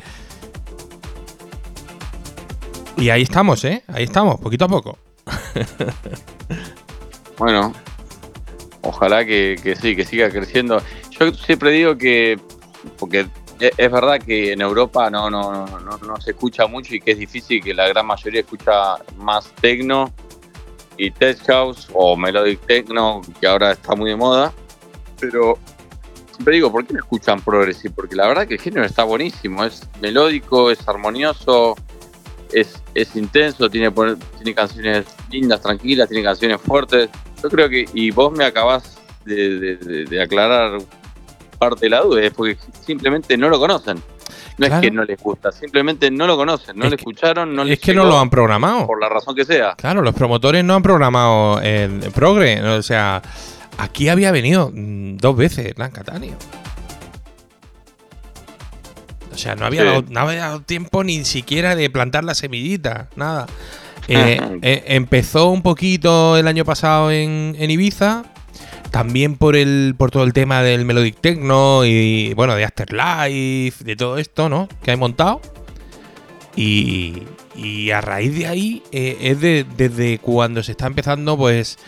[2.98, 3.84] Y ahí estamos, ¿eh?
[3.88, 4.98] Ahí estamos, poquito a poco.
[7.38, 7.74] Bueno,
[8.82, 10.82] ojalá que, que sí, que siga creciendo.
[11.12, 12.40] Yo siempre digo que,
[13.00, 13.26] porque
[13.60, 17.20] es verdad que en Europa no, no, no, no, se escucha mucho y que es
[17.20, 20.12] difícil que la gran mayoría escucha más techno
[20.98, 24.54] y tech house o melodic techno, que ahora está muy de moda.
[25.20, 25.58] Pero
[26.32, 27.94] siempre digo, ¿por qué no escuchan progressive?
[27.96, 31.76] Porque la verdad que el género está buenísimo, es melódico, es armonioso,
[32.52, 37.10] es, es intenso, tiene, tiene canciones lindas, tranquilas, tiene canciones fuertes.
[37.42, 40.80] Yo creo que, y vos me acabás de aclarar
[41.70, 43.98] parte de la duda, es porque simplemente no lo conocen.
[44.58, 44.76] No Claro.
[44.76, 47.70] es que no les gusta, simplemente no lo conocen, no Es lo escucharon, no es
[47.70, 48.86] les que no lo han programado.
[48.86, 49.76] por la razón que sea.
[49.76, 52.62] Claro, los promotores no han programado el progre.
[52.62, 53.22] O sea,
[53.80, 56.36] aquí había venido mm, dos veces Lan Catania.
[59.34, 59.88] O sea, no había, Sí.
[59.88, 63.48] dado, no había dado tiempo ni siquiera de plantar la semillita, nada.
[64.08, 68.24] Eh, eh, empezó un poquito el año pasado en, en Ibiza,
[68.94, 73.96] también por el por todo el tema del Melodic Techno y bueno, de Afterlife, de
[73.96, 74.70] todo esto, ¿no?
[74.84, 75.42] Que hay montado.
[76.56, 77.24] Y,
[77.56, 81.80] y a raíz de ahí eh, es de- desde cuando se está empezando pues,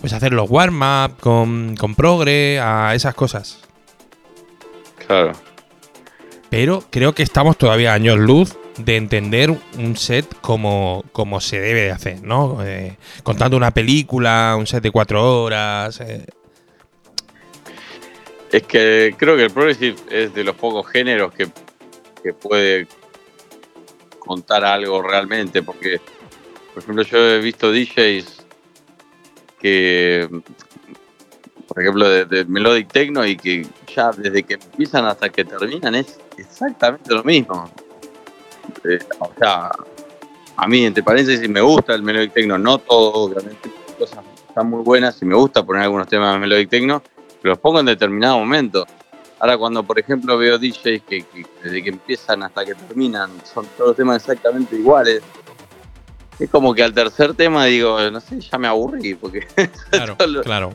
[0.00, 3.60] pues a hacer los warm-up con, con progre, a esas cosas.
[5.06, 5.32] Claro.
[6.48, 11.60] Pero creo que estamos todavía a años luz de entender un set como, como se
[11.60, 12.64] debe de hacer, ¿no?
[12.64, 16.00] Eh, contando una película, un set de cuatro horas.
[16.00, 16.24] eh,
[18.54, 21.48] Es que creo que el progressive es de los pocos géneros que,
[22.22, 22.86] que puede
[24.20, 26.00] contar algo realmente, porque,
[26.72, 28.46] por ejemplo, yo he visto DJs
[29.58, 30.28] que,
[31.66, 35.96] por ejemplo, de, de Melodic Techno y que ya desde que empiezan hasta que terminan
[35.96, 37.68] es exactamente lo mismo.
[38.84, 39.72] Eh, o sea,
[40.56, 44.84] a mí, entre paréntesis, me gusta el Melodic Techno, no todo, obviamente, cosas están muy
[44.84, 47.02] buenas y me gusta poner algunos temas de Melodic Techno,
[47.48, 48.86] los pongo en determinado momento.
[49.40, 53.66] Ahora cuando, por ejemplo, veo DJs que, que desde que empiezan hasta que terminan son
[53.76, 55.22] todos temas exactamente iguales,
[56.38, 59.46] es como que al tercer tema digo, no sé, ya me aburrí, porque
[59.90, 60.74] claro, claro.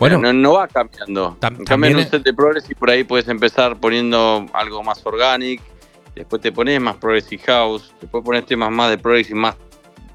[0.00, 1.36] Bueno, no, no va cambiando.
[1.40, 5.60] Tam- en un set de progressive por ahí puedes empezar poniendo algo más organic,
[6.14, 9.54] después te pones más progressive house, después pones temas más de progressive, más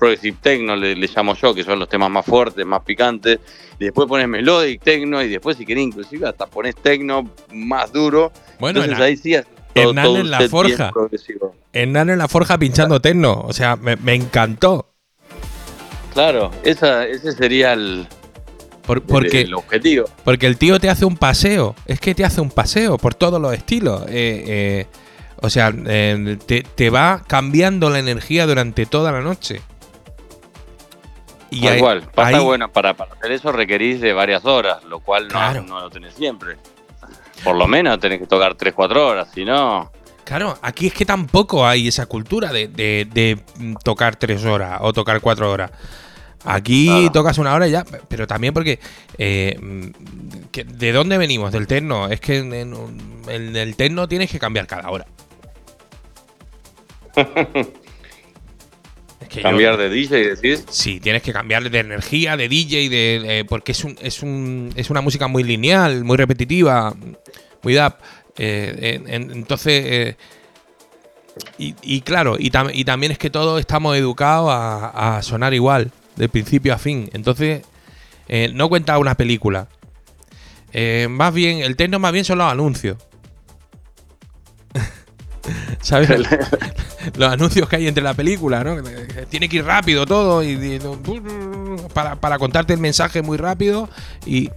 [0.02, 3.38] progressive techno, le, le llamo yo, que son los temas más fuertes, más picantes,
[3.80, 8.32] y después pones melodic techno, y después si querés inclusive hasta pones techno más duro,
[8.60, 9.36] bueno entonces en, ahí sí
[9.76, 10.92] Hernán todo en la forja.
[11.72, 13.42] Hernán en la forja pinchando tecno.
[13.48, 14.90] O sea, me, me encantó.
[16.14, 18.08] Claro, esa, ese sería el,
[18.86, 20.06] Por- el- porque, el objetivo.
[20.26, 21.76] porque el tío te hace un paseo.
[21.86, 24.02] Es que te hace un paseo por todos los estilos.
[24.10, 24.88] Eh, eh,
[25.42, 29.62] o sea, eh, te, te va cambiando la energía durante toda la noche.
[31.52, 32.02] Y cual.
[32.16, 35.62] Pasa ahí- bueno, para, para hacer eso requerís de varias horas, lo cual no, Claro.
[35.64, 36.58] no lo tenés siempre.
[37.44, 39.92] Por lo menos tenés que tocar 3-4 horas, si no.
[40.24, 43.40] Claro, aquí es que tampoco hay esa cultura de, de- de,
[43.84, 45.72] tocar tres horas o tocar cuatro horas.
[46.46, 47.12] Aquí Claro.
[47.12, 48.80] tocas una hora y ya, pero también porque
[49.18, 49.60] eh,
[50.52, 51.52] que- ¿de dónde venimos?
[51.52, 52.08] Del techno.
[52.08, 55.06] Es que en, en un- en el techno tienes que cambiar cada hora.
[59.36, 60.66] Yo- Cambiar de DJ, decís.
[60.70, 64.72] Sí, tienes que cambiarle de energía, de DJ, de, eh, porque es, un, es, un,
[64.76, 66.94] es una música muy lineal, muy repetitiva,
[67.64, 67.94] muy dub.
[68.38, 70.16] Eh, en- en- entonces, eh,
[71.58, 75.54] y, y claro, y, tam- y también es que todos estamos educados a, a sonar
[75.54, 77.10] igual, de principio a fin.
[77.14, 77.62] Entonces,
[78.28, 79.68] eh, no cuenta una película.
[81.10, 82.98] Más bien, el techno más bien son los anuncios.
[85.82, 86.10] ¿Sabes?
[87.18, 88.76] los anuncios que hay entre la película, ¿no?
[89.30, 90.80] Tiene que ir rápido todo y, y-
[91.94, 93.90] para, para contarte el mensaje muy rápido
[94.26, 94.50] y,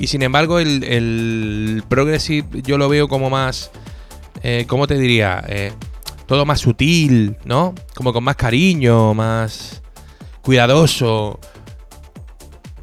[0.00, 3.70] y sin embargo el, el progressive yo lo veo como más,
[4.42, 5.42] eh, ¿cómo te diría?
[5.46, 5.72] Eh,
[6.26, 7.74] todo más sutil, ¿no?
[7.94, 9.82] Como con más cariño, más
[10.42, 11.38] cuidadoso.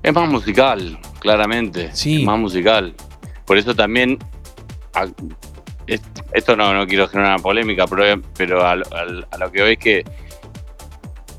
[0.04, 1.90] Es más musical, claramente.
[1.94, 2.20] Sí.
[2.22, 2.96] Es más musical.
[3.46, 4.18] Por eso también.
[4.94, 5.08] a-
[5.88, 6.02] es-
[6.34, 9.80] esto no, no quiero generar una polémica, pero, pero a, a lo que voy es
[9.80, 10.04] que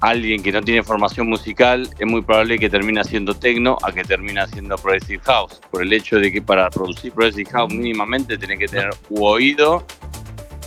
[0.01, 4.03] alguien que no tiene formación musical es muy probable que termine haciendo techno a que
[4.03, 5.61] termine haciendo progressive house.
[5.71, 9.85] Por el hecho de que para producir progressive house mínimamente tenés que tener u oído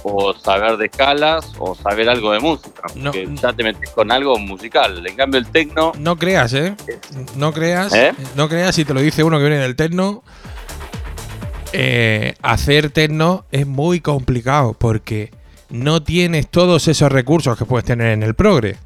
[0.03, 2.83] o saber de escalas o saber algo de música.
[2.95, 3.11] No.
[3.11, 5.05] Porque ya te metes con algo musical.
[5.05, 6.75] En cambio el techno No creas, ¿eh?
[7.35, 8.13] No creas, ¿Eh?
[8.35, 10.23] no creas si te lo dice uno que viene del techno.
[11.73, 15.31] Eh, hacer techno es muy complicado porque
[15.69, 18.77] no tienes todos esos recursos que puedes tener en el progre.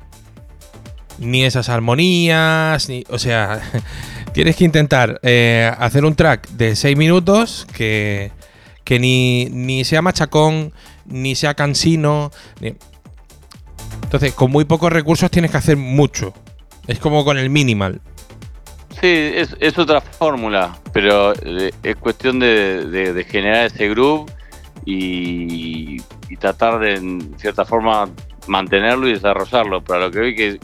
[1.19, 3.61] Ni esas armonías, ni, o sea,
[4.33, 8.31] tienes que intentar eh, hacer un track de 6 minutos que,
[8.83, 10.71] que ni, ni sea machacón,
[11.05, 12.31] ni sea cansino.
[14.03, 16.33] Entonces, con muy pocos recursos tienes que hacer mucho.
[16.87, 17.99] Es como con el minimal.
[18.99, 24.25] Sí, es, es otra fórmula, pero eh, es cuestión de, de- generar ese groove
[24.85, 25.97] y,
[26.29, 28.09] y tratar de, en cierta forma,
[28.47, 29.83] mantenerlo y desarrollarlo.
[29.83, 30.59] Pero lo que veo que,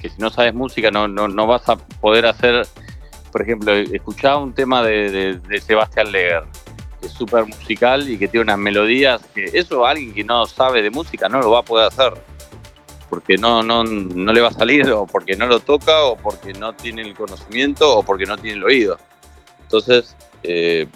[0.00, 2.66] que si no sabes música no, no, no vas a poder hacer,
[3.32, 6.44] por ejemplo, escuchaba un tema de, de, de Sebastián Leger,
[7.00, 10.82] que es súper musical y que tiene unas melodías que eso alguien que no sabe
[10.82, 12.12] de música no lo va a poder hacer
[13.12, 16.54] porque no, no, no le va a salir, o porque no lo toca, o porque
[16.54, 18.96] no tiene el conocimiento, o porque no tiene el oído.
[19.60, 20.86] Entonces, eh,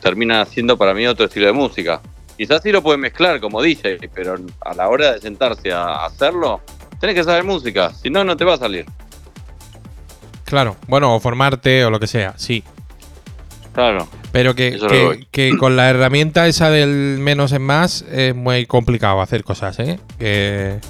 [0.00, 2.00] termina siendo para mí otro estilo de música.
[2.36, 6.62] Quizás sí lo puede mezclar como DJ, pero a la hora de sentarse a hacerlo,
[6.98, 8.84] tenés que saber música, si no, no te va a salir.
[10.46, 12.64] Claro, bueno, o formarte o lo que sea, sí.
[13.72, 14.08] Claro.
[14.32, 19.20] Pero que, que- que con la herramienta esa del menos en más es muy complicado
[19.20, 20.00] hacer cosas, ¿eh?
[20.18, 20.80] Que-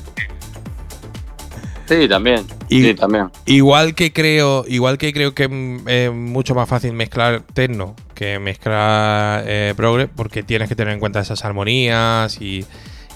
[1.90, 2.46] Sí, también.
[2.68, 3.30] Y- Sí, también.
[3.46, 8.38] igual que creo, igual que creo que mm, es mucho más fácil mezclar techno que
[8.38, 12.64] mezclar eh, progre, porque tienes que tener en cuenta esas armonías y,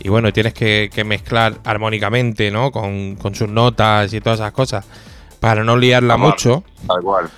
[0.01, 2.73] y bueno, tienes que, que mezclar armónicamente, ¿no?
[2.73, 4.85] Con, con sus notas y todas esas cosas.
[5.39, 6.65] Para no liarla mucho.
[6.89, 7.31] Tal cual.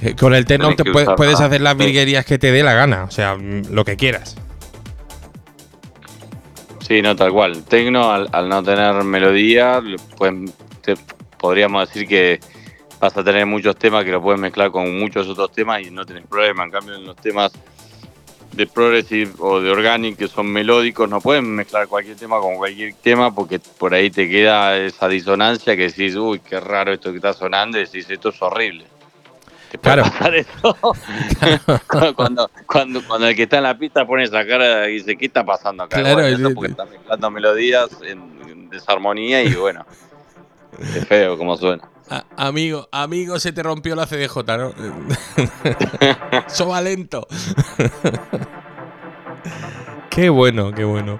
[0.00, 3.04] Eh, Con el techno te puedes, puedes hacer las virguerías que te dé la gana.
[3.04, 4.36] O sea, lo que quieras.
[6.86, 7.64] Sí, no, tal cual.
[7.64, 9.82] Tecno, al, al no tener melodía,
[10.18, 10.32] pues
[10.82, 10.96] te-
[11.38, 12.40] podríamos decir que
[13.00, 16.04] vas a tener muchos temas que lo puedes mezclar con muchos otros temas y no
[16.04, 16.64] tenés problema.
[16.64, 17.52] En cambio, en los temas
[18.52, 22.94] de progressive o de organic que son melódicos, no pueden mezclar cualquier tema con cualquier
[22.94, 27.16] tema porque por ahí te queda esa disonancia que decís, uy, qué raro esto que
[27.16, 28.84] está sonando, y decís, esto es horrible.
[29.74, 30.02] Te puede Claro.
[30.02, 30.34] pasar
[32.16, 35.26] cuando, cuando, cuando el que está en la pista pone esa cara y dice, ¿qué
[35.26, 35.96] está pasando acá?
[35.96, 39.84] Claro, Bueno, eso porque está mezclando melodías en, en desarmonía y bueno,
[40.94, 41.82] es feo como suena.
[42.08, 44.72] A- amigo, amigo, se te rompió la CDJ, ¿no?
[46.48, 47.26] Soba lento.
[50.10, 51.18] qué bueno, qué bueno.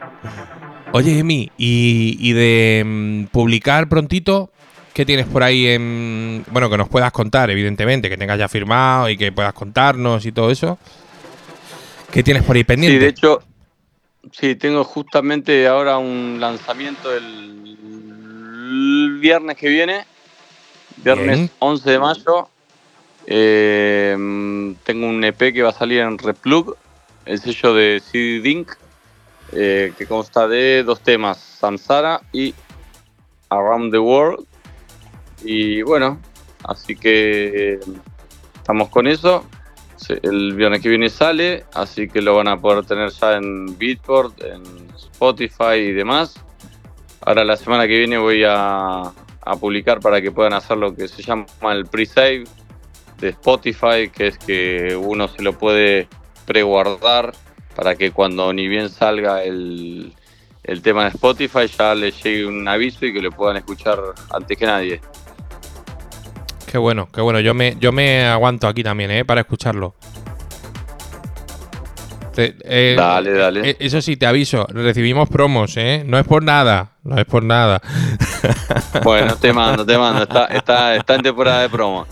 [0.93, 4.51] Oye, Emi, y, y de mm, publicar prontito,
[4.95, 6.45] ¿qué tienes por ahí en.
[6.51, 10.33] Bueno, que nos puedas contar, evidentemente, que tengas ya firmado y que puedas contarnos y
[10.33, 10.79] todo eso.
[12.11, 12.97] ¿Qué tienes por ahí pendiente?
[12.97, 13.43] Sí, de hecho,
[14.33, 17.65] sí, tengo justamente ahora un lanzamiento el
[19.21, 20.05] viernes que viene,
[20.97, 21.51] viernes Bien.
[21.59, 22.49] 11 de mayo.
[23.27, 26.77] Eh, tengo un EP que va a salir en Replug,
[27.25, 28.73] el sello de CD Dink,
[29.53, 32.55] eh, que consta de dos temas, Samsara y
[33.49, 34.47] Around the World.
[35.45, 36.21] Y bueno,
[36.65, 37.79] así que
[38.55, 39.45] estamos con eso.
[40.23, 44.43] El viernes que viene sale, así que lo van a poder tener ya en Beatport,
[44.43, 44.63] en
[44.97, 46.35] Spotify y demás.
[47.21, 49.13] Ahora la semana que viene voy a,
[49.61, 52.45] publicar para que puedan hacer lo que se llama el pre-save
[53.19, 56.09] de Spotify, que es que uno se lo puede
[56.47, 57.33] preguardar
[57.77, 60.15] para que cuando ni bien salga el,
[60.65, 63.99] el tema en Spotify ya le llegue un aviso y que lo puedan escuchar
[64.31, 65.01] antes que nadie.
[66.75, 67.39] Qué bueno, qué bueno.
[67.39, 69.25] Yo me, yo me aguanto aquí también, ¿eh?
[69.25, 69.95] Para escucharlo.
[72.35, 73.71] Te- eh, Dale, dale.
[73.71, 74.67] eh, Eso sí, te aviso.
[74.71, 76.03] Recibimos promos, ¿eh?
[76.05, 76.91] No es por nada.
[77.05, 77.81] No es por nada.
[79.05, 80.25] Bueno, te mando, te mando.
[80.25, 82.07] Está, está, está en temporada de promo.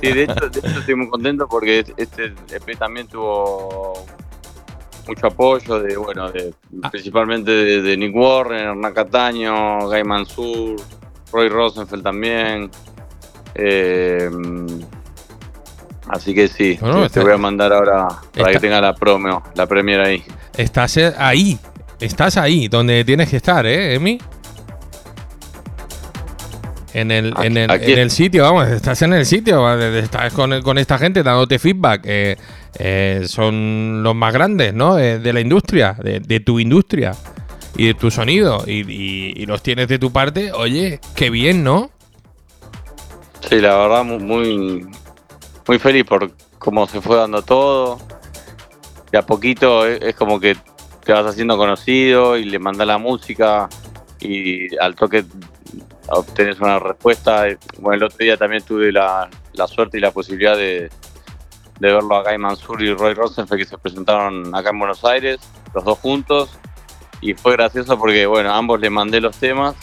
[0.00, 4.06] Sí, de hecho, de hecho estoy muy contento porque este EP también tuvo
[5.06, 6.90] mucho apoyo de, bueno, de, Ah.
[6.90, 10.76] principalmente de, de Nick Warren, Hernán Cataño, Guy Mansur,
[11.30, 12.70] Roy Rosenfeld también.
[13.54, 14.28] Eh,
[16.08, 18.80] así que sí, Bueno, te, te está- voy a mandar ahora para está- que tenga
[18.80, 20.24] la promo, la premiere ahí.
[20.56, 21.58] Estás eh, ahí.
[22.00, 24.18] Estás ahí, donde tienes que estar, ¿eh, Emi?
[26.94, 30.78] En el, en, el, en el sitio, vamos, estás en el sitio, estás con, con
[30.78, 32.00] esta gente dándote feedback.
[32.04, 32.36] eh,
[32.78, 34.94] eh, son los más grandes, ¿no?
[34.94, 37.12] De, de la industria, de, de tu industria
[37.76, 38.64] y de tu sonido.
[38.66, 41.90] Y, y- y los tienes de tu parte, oye, qué bien, ¿no?
[43.48, 44.86] Sí, la verdad, mu- muy,
[45.66, 47.98] muy feliz por cómo se fue dando todo.
[49.10, 50.54] De a poquito es, es como que
[51.04, 53.68] te vas haciendo conocido y le mandas la música
[54.20, 55.24] y al toque
[56.08, 57.44] obtenés una respuesta.
[57.78, 60.90] Bueno, el otro día también tuve la, la suerte y la posibilidad de,
[61.80, 65.38] de verlo a Guy Mansur y Roy Rosenfeld que se presentaron acá en Buenos Aires,
[65.72, 66.50] los dos juntos.
[67.22, 69.74] Y fue gracioso porque, bueno, ambos le mandé los temas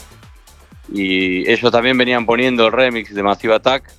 [0.92, 3.92] y ellos también venían poniendo el remix de Massive Attack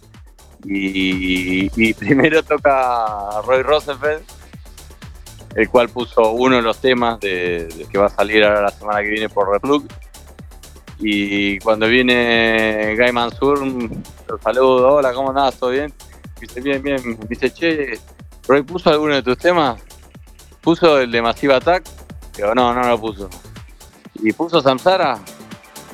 [0.64, 4.22] y, primero toca Roy Rosenfeld
[5.54, 8.70] el cual puso uno de los temas de, de que va a salir ahora la
[8.70, 9.86] semana que viene por Replug.
[10.98, 13.66] Y cuando viene Guy Mansur
[14.28, 15.58] lo saludo, hola, ¿cómo andás?
[15.58, 15.94] ¿Todo bien?
[16.38, 17.98] Dice, bien, bien, dice, che,
[18.46, 19.80] Roy puso alguno de tus temas.
[20.60, 21.84] Puso el de Massive Attack
[22.36, 23.28] digo, no, no lo puso.
[24.14, 25.18] Y puso Samsara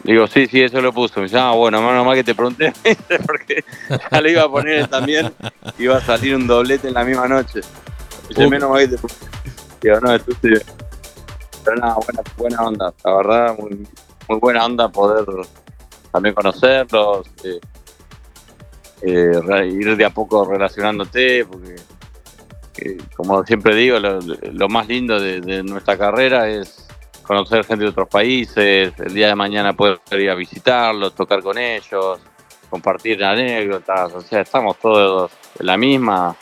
[0.05, 1.21] Digo, sí, sí, eso lo puso.
[1.21, 2.73] Me dice, ah, bueno, menos mal que te pregunté,
[3.27, 3.65] porque
[4.11, 5.33] ya lo iba a poner él también.
[5.79, 7.61] Iba a salir un doblete en la misma noche.
[8.29, 8.51] Dice, Uy.
[8.51, 9.27] menos mal que te pregunté.
[9.81, 10.55] Digo, no, tú sí.
[11.65, 12.95] Pero nada, buena, buena onda.
[13.05, 13.87] La verdad, muy,
[14.29, 15.25] muy buena onda poder
[16.11, 17.27] también conocerlos.
[17.45, 17.61] eh,
[19.03, 21.77] eh, ir de a poco relacionándote, porque,
[22.79, 26.82] eh, como siempre digo, lo, lo más lindo de, de nuestra carrera es
[27.23, 31.59] conocer gente de otros países, el día de mañana poder ir a visitarlos, tocar con
[31.59, 32.19] ellos,
[32.69, 36.35] compartir anécdotas, o sea, estamos todos en la misma,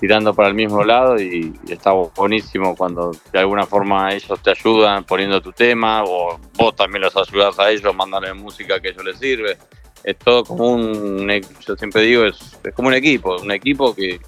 [0.00, 4.50] tirando para el mismo lado y, y está buenísimo cuando de alguna forma ellos te
[4.50, 8.90] ayudan poniendo tu tema o vos también los ayudas a ellos mandándole música que a
[8.90, 9.56] ellos les sirve.
[10.02, 13.94] Es todo como un, e- yo siempre digo, es, es como un equipo, un equipo
[13.94, 14.20] que,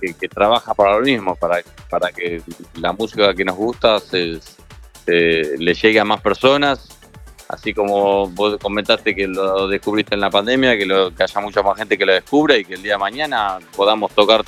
[0.00, 2.42] que, que trabaja para lo mismo, para, para que
[2.74, 4.38] la música que nos gusta se,
[5.08, 6.88] se- le llegue a más personas,
[7.48, 11.62] así como vos comentaste que lo descubriste en la pandemia, que, lo, que haya mucha
[11.62, 14.42] más gente que lo descubra y que el día de mañana podamos tocar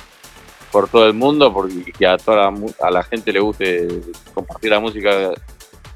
[0.71, 3.87] por todo el mundo porque que a toda la, a la gente le guste
[4.33, 5.31] compartir la música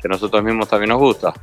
[0.02, 1.34] que nosotros mismos también nos gusta.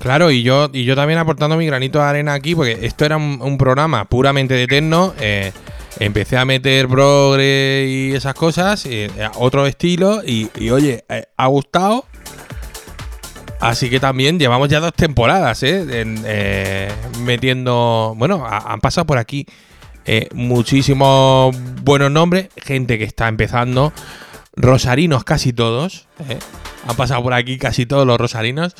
[0.00, 3.16] Claro, y yo, y yo también aportando mi granito de arena aquí, porque esto era
[3.16, 5.14] un, un programa puramente de techno.
[5.18, 5.50] eh,
[6.00, 12.04] empecé a meter progre y esas cosas, eh, otro estilo, y, oye, eh, ha gustado.
[13.60, 15.84] Así que también llevamos ya dos temporadas, ¿eh?
[15.88, 18.14] eh, metiendo.
[18.16, 19.46] Bueno, ha- han pasado por aquí
[20.04, 23.90] eh, muchísimos buenos nombres, gente que está empezando,
[24.56, 26.06] rosarinos casi todos.
[26.28, 26.38] ¿eh?
[26.86, 28.74] Han pasado por aquí casi todos los rosarinos,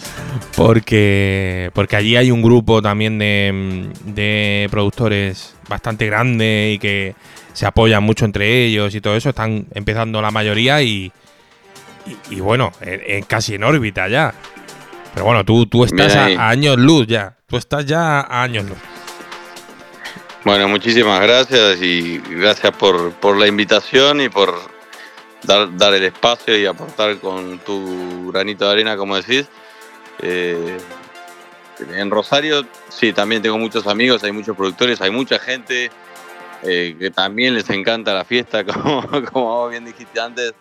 [0.57, 7.15] porque, porque allí hay un grupo también de, de productores bastante grande y que
[7.55, 9.31] se apoyan mucho entre ellos y todo eso.
[9.31, 11.11] Están empezando la mayoría y,
[12.31, 14.35] y, y bueno, en- en- casi en órbita ya.
[15.15, 17.37] Pero bueno, tú, tú estás a años luz ya.
[17.47, 18.79] Tú estás ya a años luz.
[20.45, 24.55] Bueno, muchísimas gracias y gracias por, por la invitación y por
[25.45, 29.47] dar, dar el espacio y aportar con tu granito de arena, como decís.
[30.21, 30.79] Eh,
[31.93, 35.91] en Rosario, sí, también tengo muchos amigos, hay muchos productores, hay mucha gente
[36.63, 40.55] eh, que también les encanta la fiesta, como, como bien dijiste antes.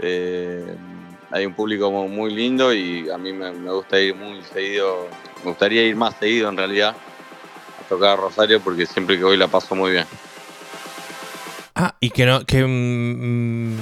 [0.00, 0.76] Eh,
[1.30, 5.08] hay un público mu- muy lindo y a mí me, gusta ir muy seguido,
[5.42, 6.94] me gustaría ir más seguido en realidad
[7.88, 10.06] tocar a Rosario porque siempre que voy la paso muy bien.
[11.74, 12.64] Ah, y que no, que.
[12.64, 13.78] mm, mm,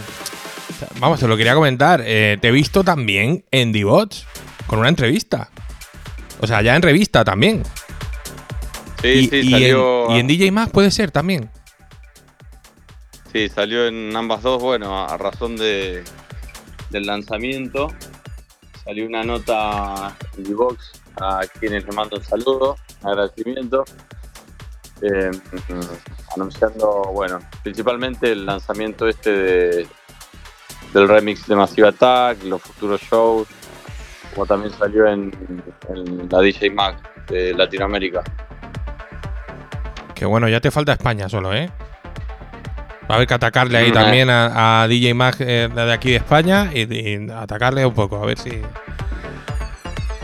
[0.99, 2.03] vamos, te lo quería comentar.
[2.05, 4.26] eh, te he visto también en D-Bots
[4.66, 5.51] con una entrevista.
[6.40, 7.62] O sea, ya en revista también.
[9.03, 10.11] Sí, y, sí, y salió.
[10.11, 11.51] en, y en DJ Más puede ser también.
[13.32, 16.05] Sí, salió en ambas dos, bueno, a razón de,
[16.90, 17.88] del lanzamiento.
[18.84, 23.84] Salió una nota en D-Box a quienes le mando un saludo, un agradecimiento.
[25.03, 25.30] eh,
[26.37, 29.87] anunciando, bueno, principalmente el lanzamiento este de,
[30.93, 33.49] del remix de Massive Attack, los futuros shows,
[34.35, 35.33] como también salió en,
[35.89, 38.22] en la DJ Mag de Latinoamérica.
[40.14, 41.70] Que bueno, ya te falta España solo, ¿eh?
[43.11, 46.11] Va a haber que atacarle ahí Mm, también a, a DJ Mag eh, de aquí
[46.11, 48.62] de España y, y atacarle un poco, a ver si.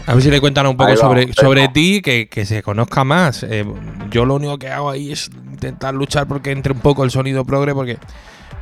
[0.09, 3.42] A ver si le cuentan un poco sobre, sobre ti, que, que se conozca más.
[3.42, 3.62] Eh,
[4.09, 7.44] yo lo único que hago ahí es intentar luchar porque entre un poco el sonido
[7.44, 7.98] progre, porque,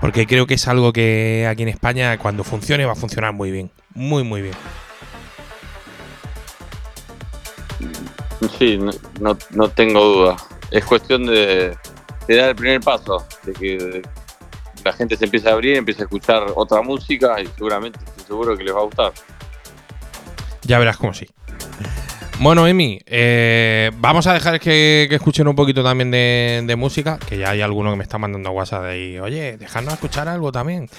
[0.00, 3.52] porque creo que es algo que aquí en España, cuando funcione, va a funcionar muy
[3.52, 3.70] bien.
[3.94, 4.54] Muy, muy bien.
[8.58, 8.90] Sí, no,
[9.20, 10.36] no, no tengo duda.
[10.72, 11.76] Es cuestión de,
[12.26, 14.02] de dar el primer paso, de que
[14.84, 18.56] la gente se empiece a abrir, empiece a escuchar otra música y seguramente estoy seguro
[18.56, 19.12] que les va a gustar.
[20.66, 21.26] Ya verás cómo sí.
[22.38, 27.50] Bueno, Emi, eh, vamos a dejar que, escuchen un poquito también de, música, que ya
[27.50, 29.18] hay alguno que me está mandando WhatsApp de ahí.
[29.18, 30.90] Oye, dejadnos escuchar algo también.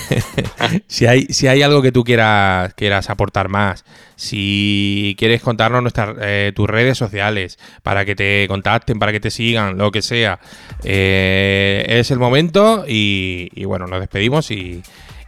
[0.86, 3.84] si, hay, si hay algo que tú quieras, quieras aportar más,
[4.16, 9.30] si quieres contarnos nuestras, eh, tus redes sociales para que te contacten, para que te
[9.30, 10.40] sigan, lo que sea,
[10.84, 14.82] eh, es el momento y, bueno, nos despedimos y,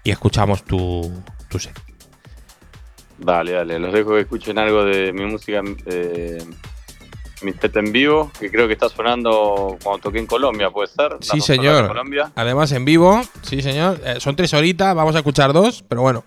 [0.04, 1.12] y escuchamos tu,
[1.50, 1.83] tu set.
[3.18, 6.42] Dale, dale, los dejo que escuchen algo de mi música, eh,
[7.42, 11.12] mi set en vivo, que creo que está sonando cuando toqué en Colombia, ¿puede ser?
[11.12, 11.86] ¿La Sí, señor.
[11.88, 12.32] Colombia?
[12.34, 14.00] Además, en vivo, sí, señor.
[14.04, 16.24] Eh, son tres horitas, vamos a escuchar dos, pero bueno.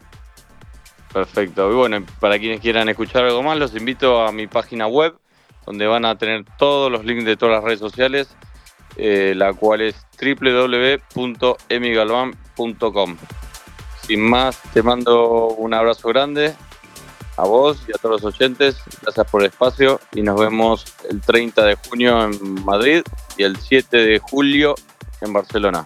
[1.11, 1.71] Perfecto.
[1.71, 5.15] Y bueno, para quienes quieran escuchar algo más, los invito a mi página web,
[5.65, 8.29] donde van a tener todos los links de todas las redes sociales,
[8.95, 13.17] eh, la cual es www.emigalvan.com.
[14.03, 16.53] Sin más, te mando un abrazo grande
[17.37, 18.77] a vos y a todos los oyentes.
[19.01, 23.03] Gracias por el espacio y nos vemos el 30 de junio en Madrid
[23.37, 24.75] y el 7 de julio
[25.21, 25.85] en Barcelona.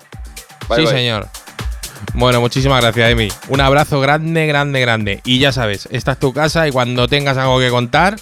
[0.68, 0.92] Bye, sí, bye.
[0.92, 1.28] señor.
[2.14, 3.30] Bueno, muchísimas gracias, Emi.
[3.50, 5.22] Un abrazo grande, grande, grande.
[5.24, 8.18] Y ya sabes, esta es tu casa y cuando tengas algo que contar,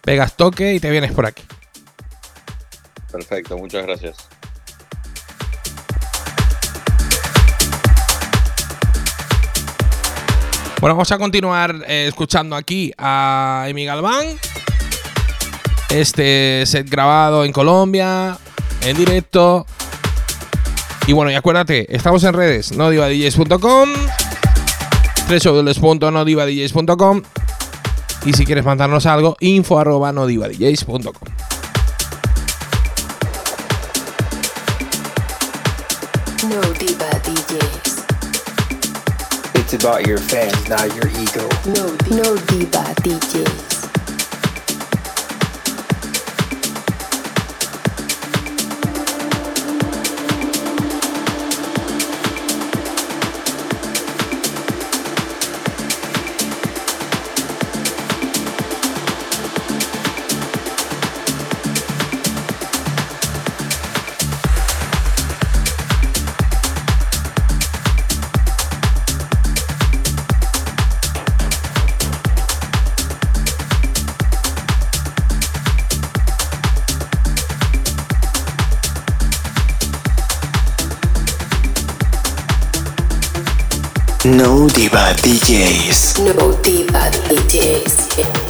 [0.00, 1.42] pegas toque y te vienes por aquí.
[3.10, 4.28] Perfecto, muchas gracias.
[10.84, 14.26] Bueno, vamos a continuar eh, escuchando aquí a Emi Galván.
[15.88, 18.36] Este set grabado en Colombia,
[18.82, 19.64] en directo.
[21.06, 23.88] Y bueno, y acuérdate, estamos en redes, nodivadjs.com,
[25.26, 27.22] www.nodivadjs.com
[28.26, 31.53] y si quieres mandarnos algo, info arroba nodivadjs.com.
[39.74, 41.48] about your fans, not your ego.
[41.66, 43.73] No, no Diva DJs.
[84.94, 86.22] Diva DJs.
[86.22, 88.43] No Diva DJs.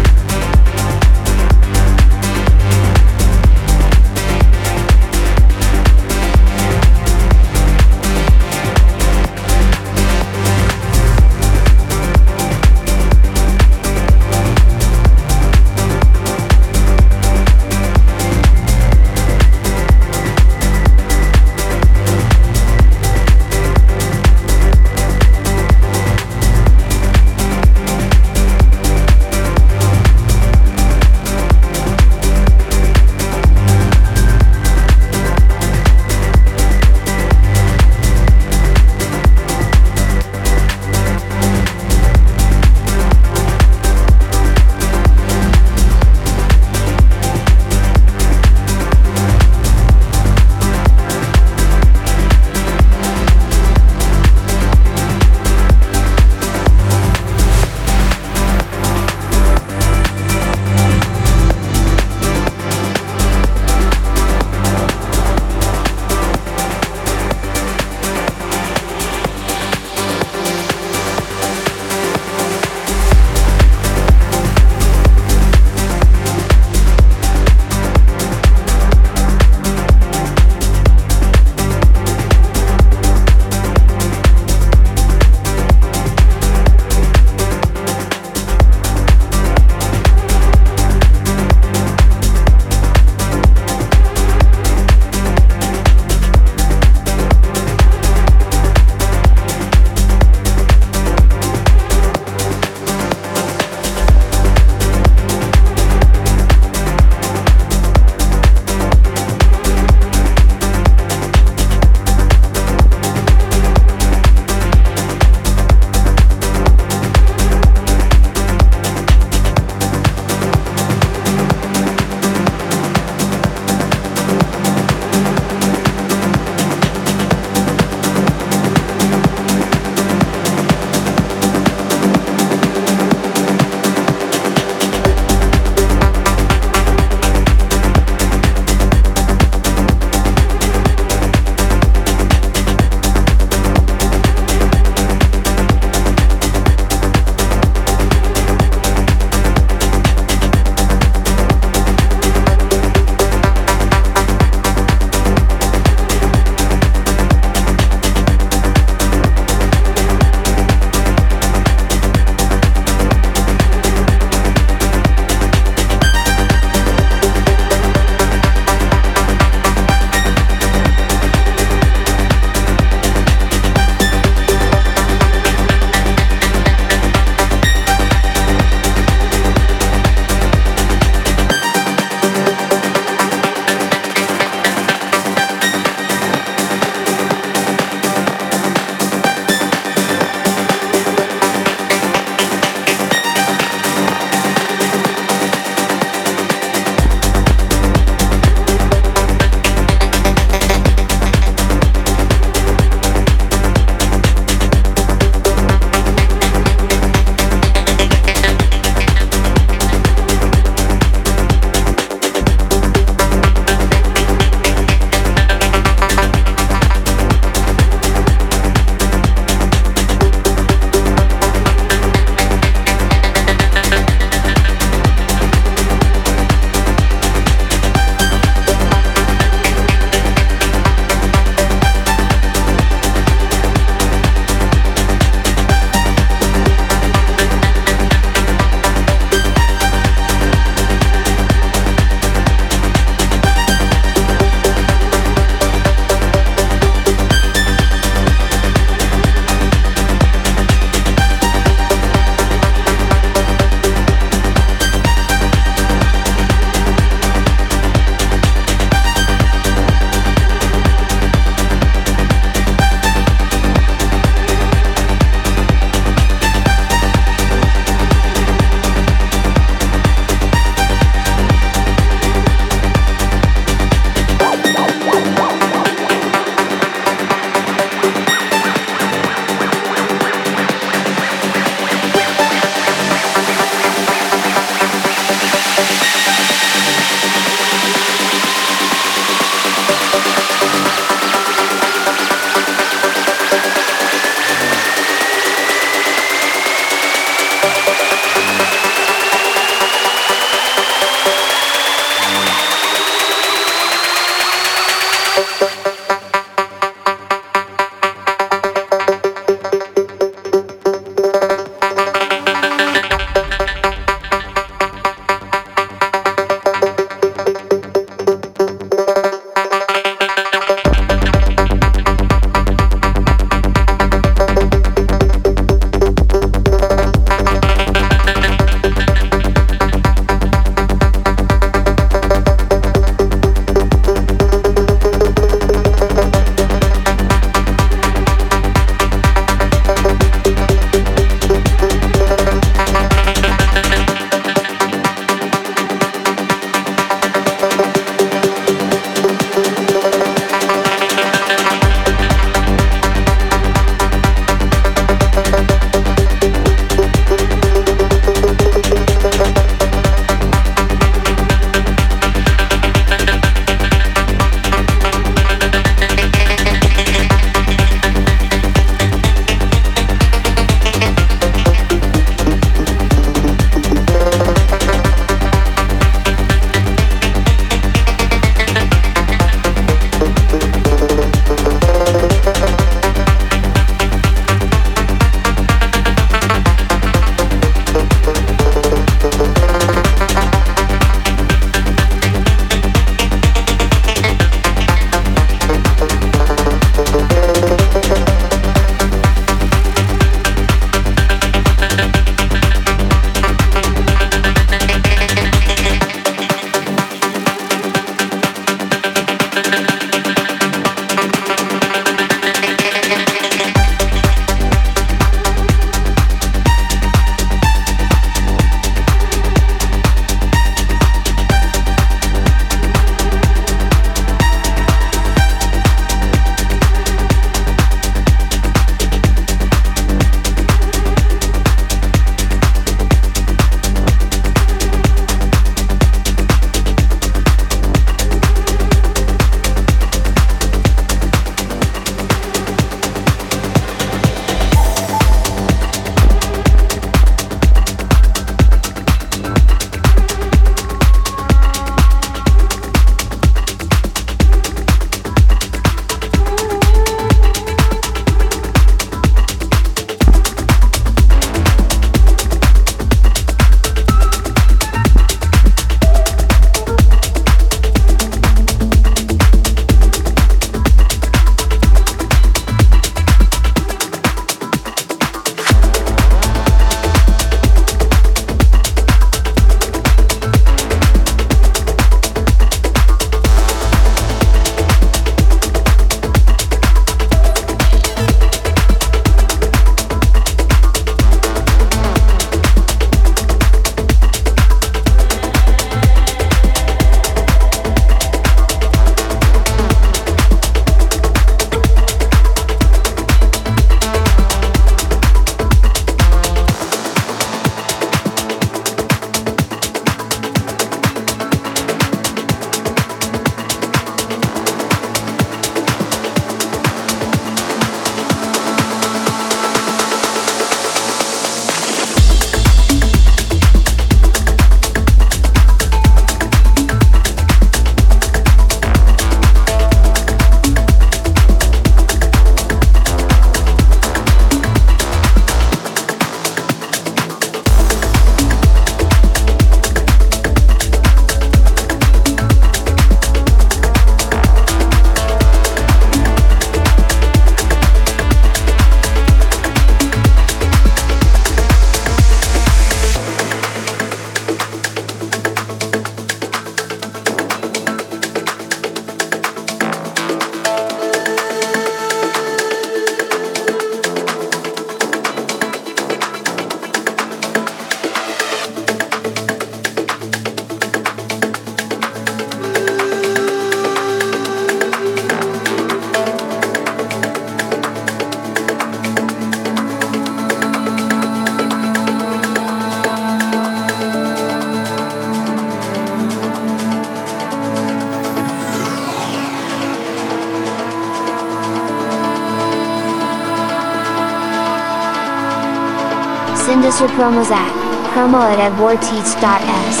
[597.35, 597.71] at
[598.11, 600.00] promo at edwardteach.s.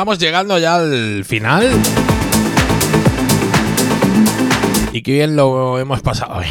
[0.00, 1.68] vamos llegando ya al final.
[4.94, 6.46] Y qué bien lo hemos pasado hoy.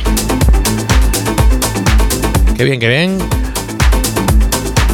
[2.56, 3.18] Qué bien, qué bien.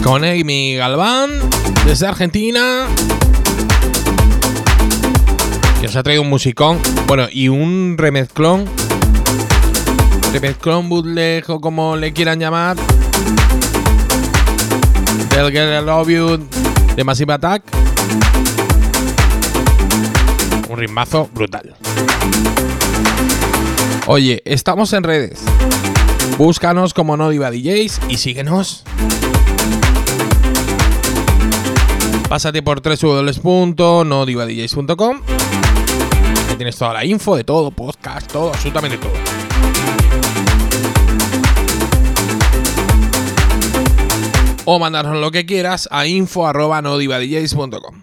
[0.02, 1.32] Con Amy Galván,
[1.86, 2.88] desde Argentina.
[5.82, 6.80] Que os ha traído un musicón.
[7.08, 8.64] Bueno, y un remezclón.
[10.32, 12.78] Remezclón, bootleg o como le quieran llamar.
[15.32, 16.48] Del Girl I Love You
[16.96, 17.75] de Massive Attack.
[20.86, 21.76] Ritmazo brutal.
[24.08, 25.44] Oye, estamos en redes.
[26.38, 28.84] Búscanos como No Diva DJs y síguenos.
[32.30, 35.22] Pásate por www.nodivadjs.com.
[36.50, 39.14] Ahí tienes toda la info de todo, podcast, todo, absolutamente todo.
[44.66, 47.95] O mandarnos lo que quieras a info.nodivadjs.com.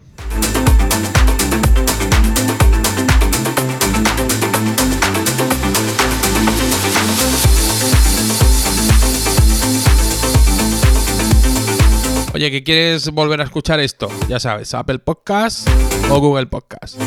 [12.42, 15.68] Oye, que quieres volver a escuchar esto, ya sabes, Apple Podcast
[16.10, 17.00] o Google Podcast.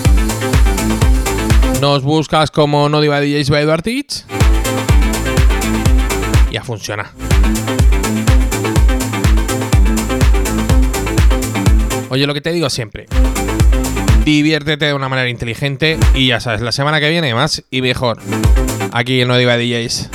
[1.82, 4.24] Nos buscas como No Diva DJs by Eduard Teach
[6.49, 7.07] y a funcionar.
[12.12, 13.07] Oye, lo que te digo siempre.
[14.24, 18.20] Diviértete de una manera inteligente y ya sabes, la semana que viene más y mejor.
[18.94, 20.15] Aquí en No Diva DJs.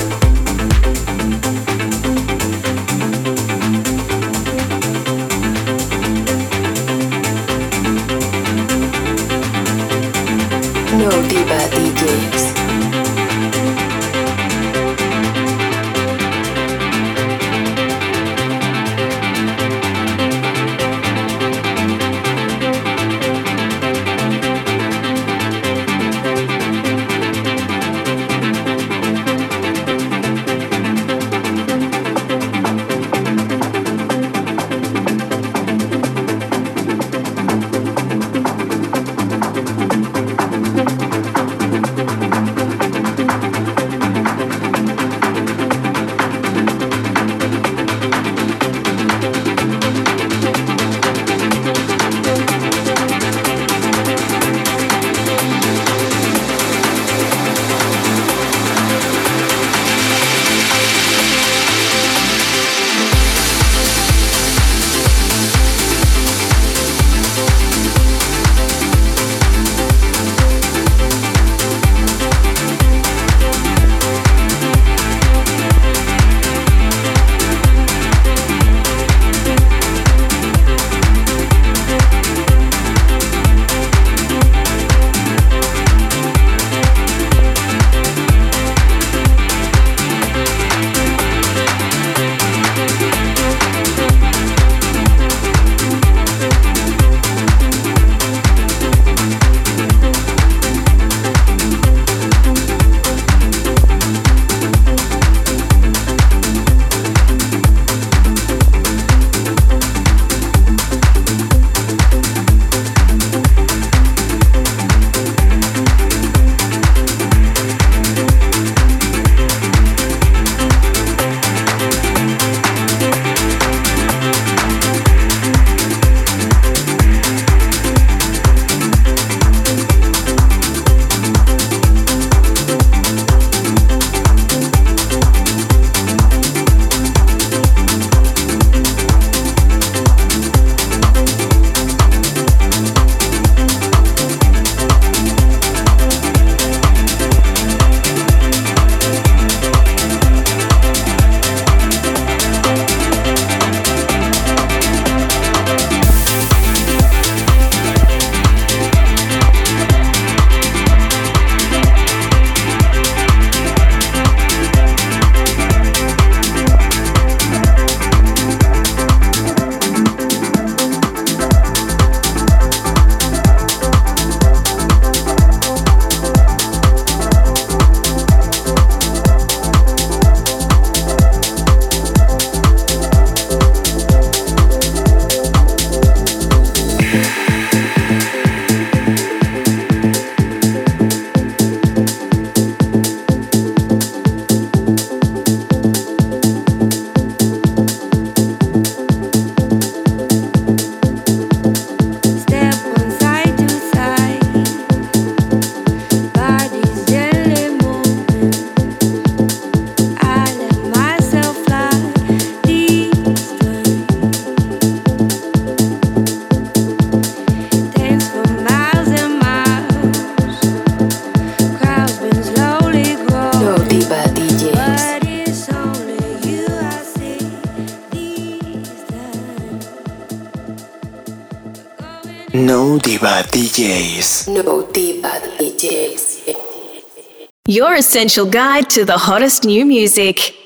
[238.11, 240.60] Essential guide to the hottest new music.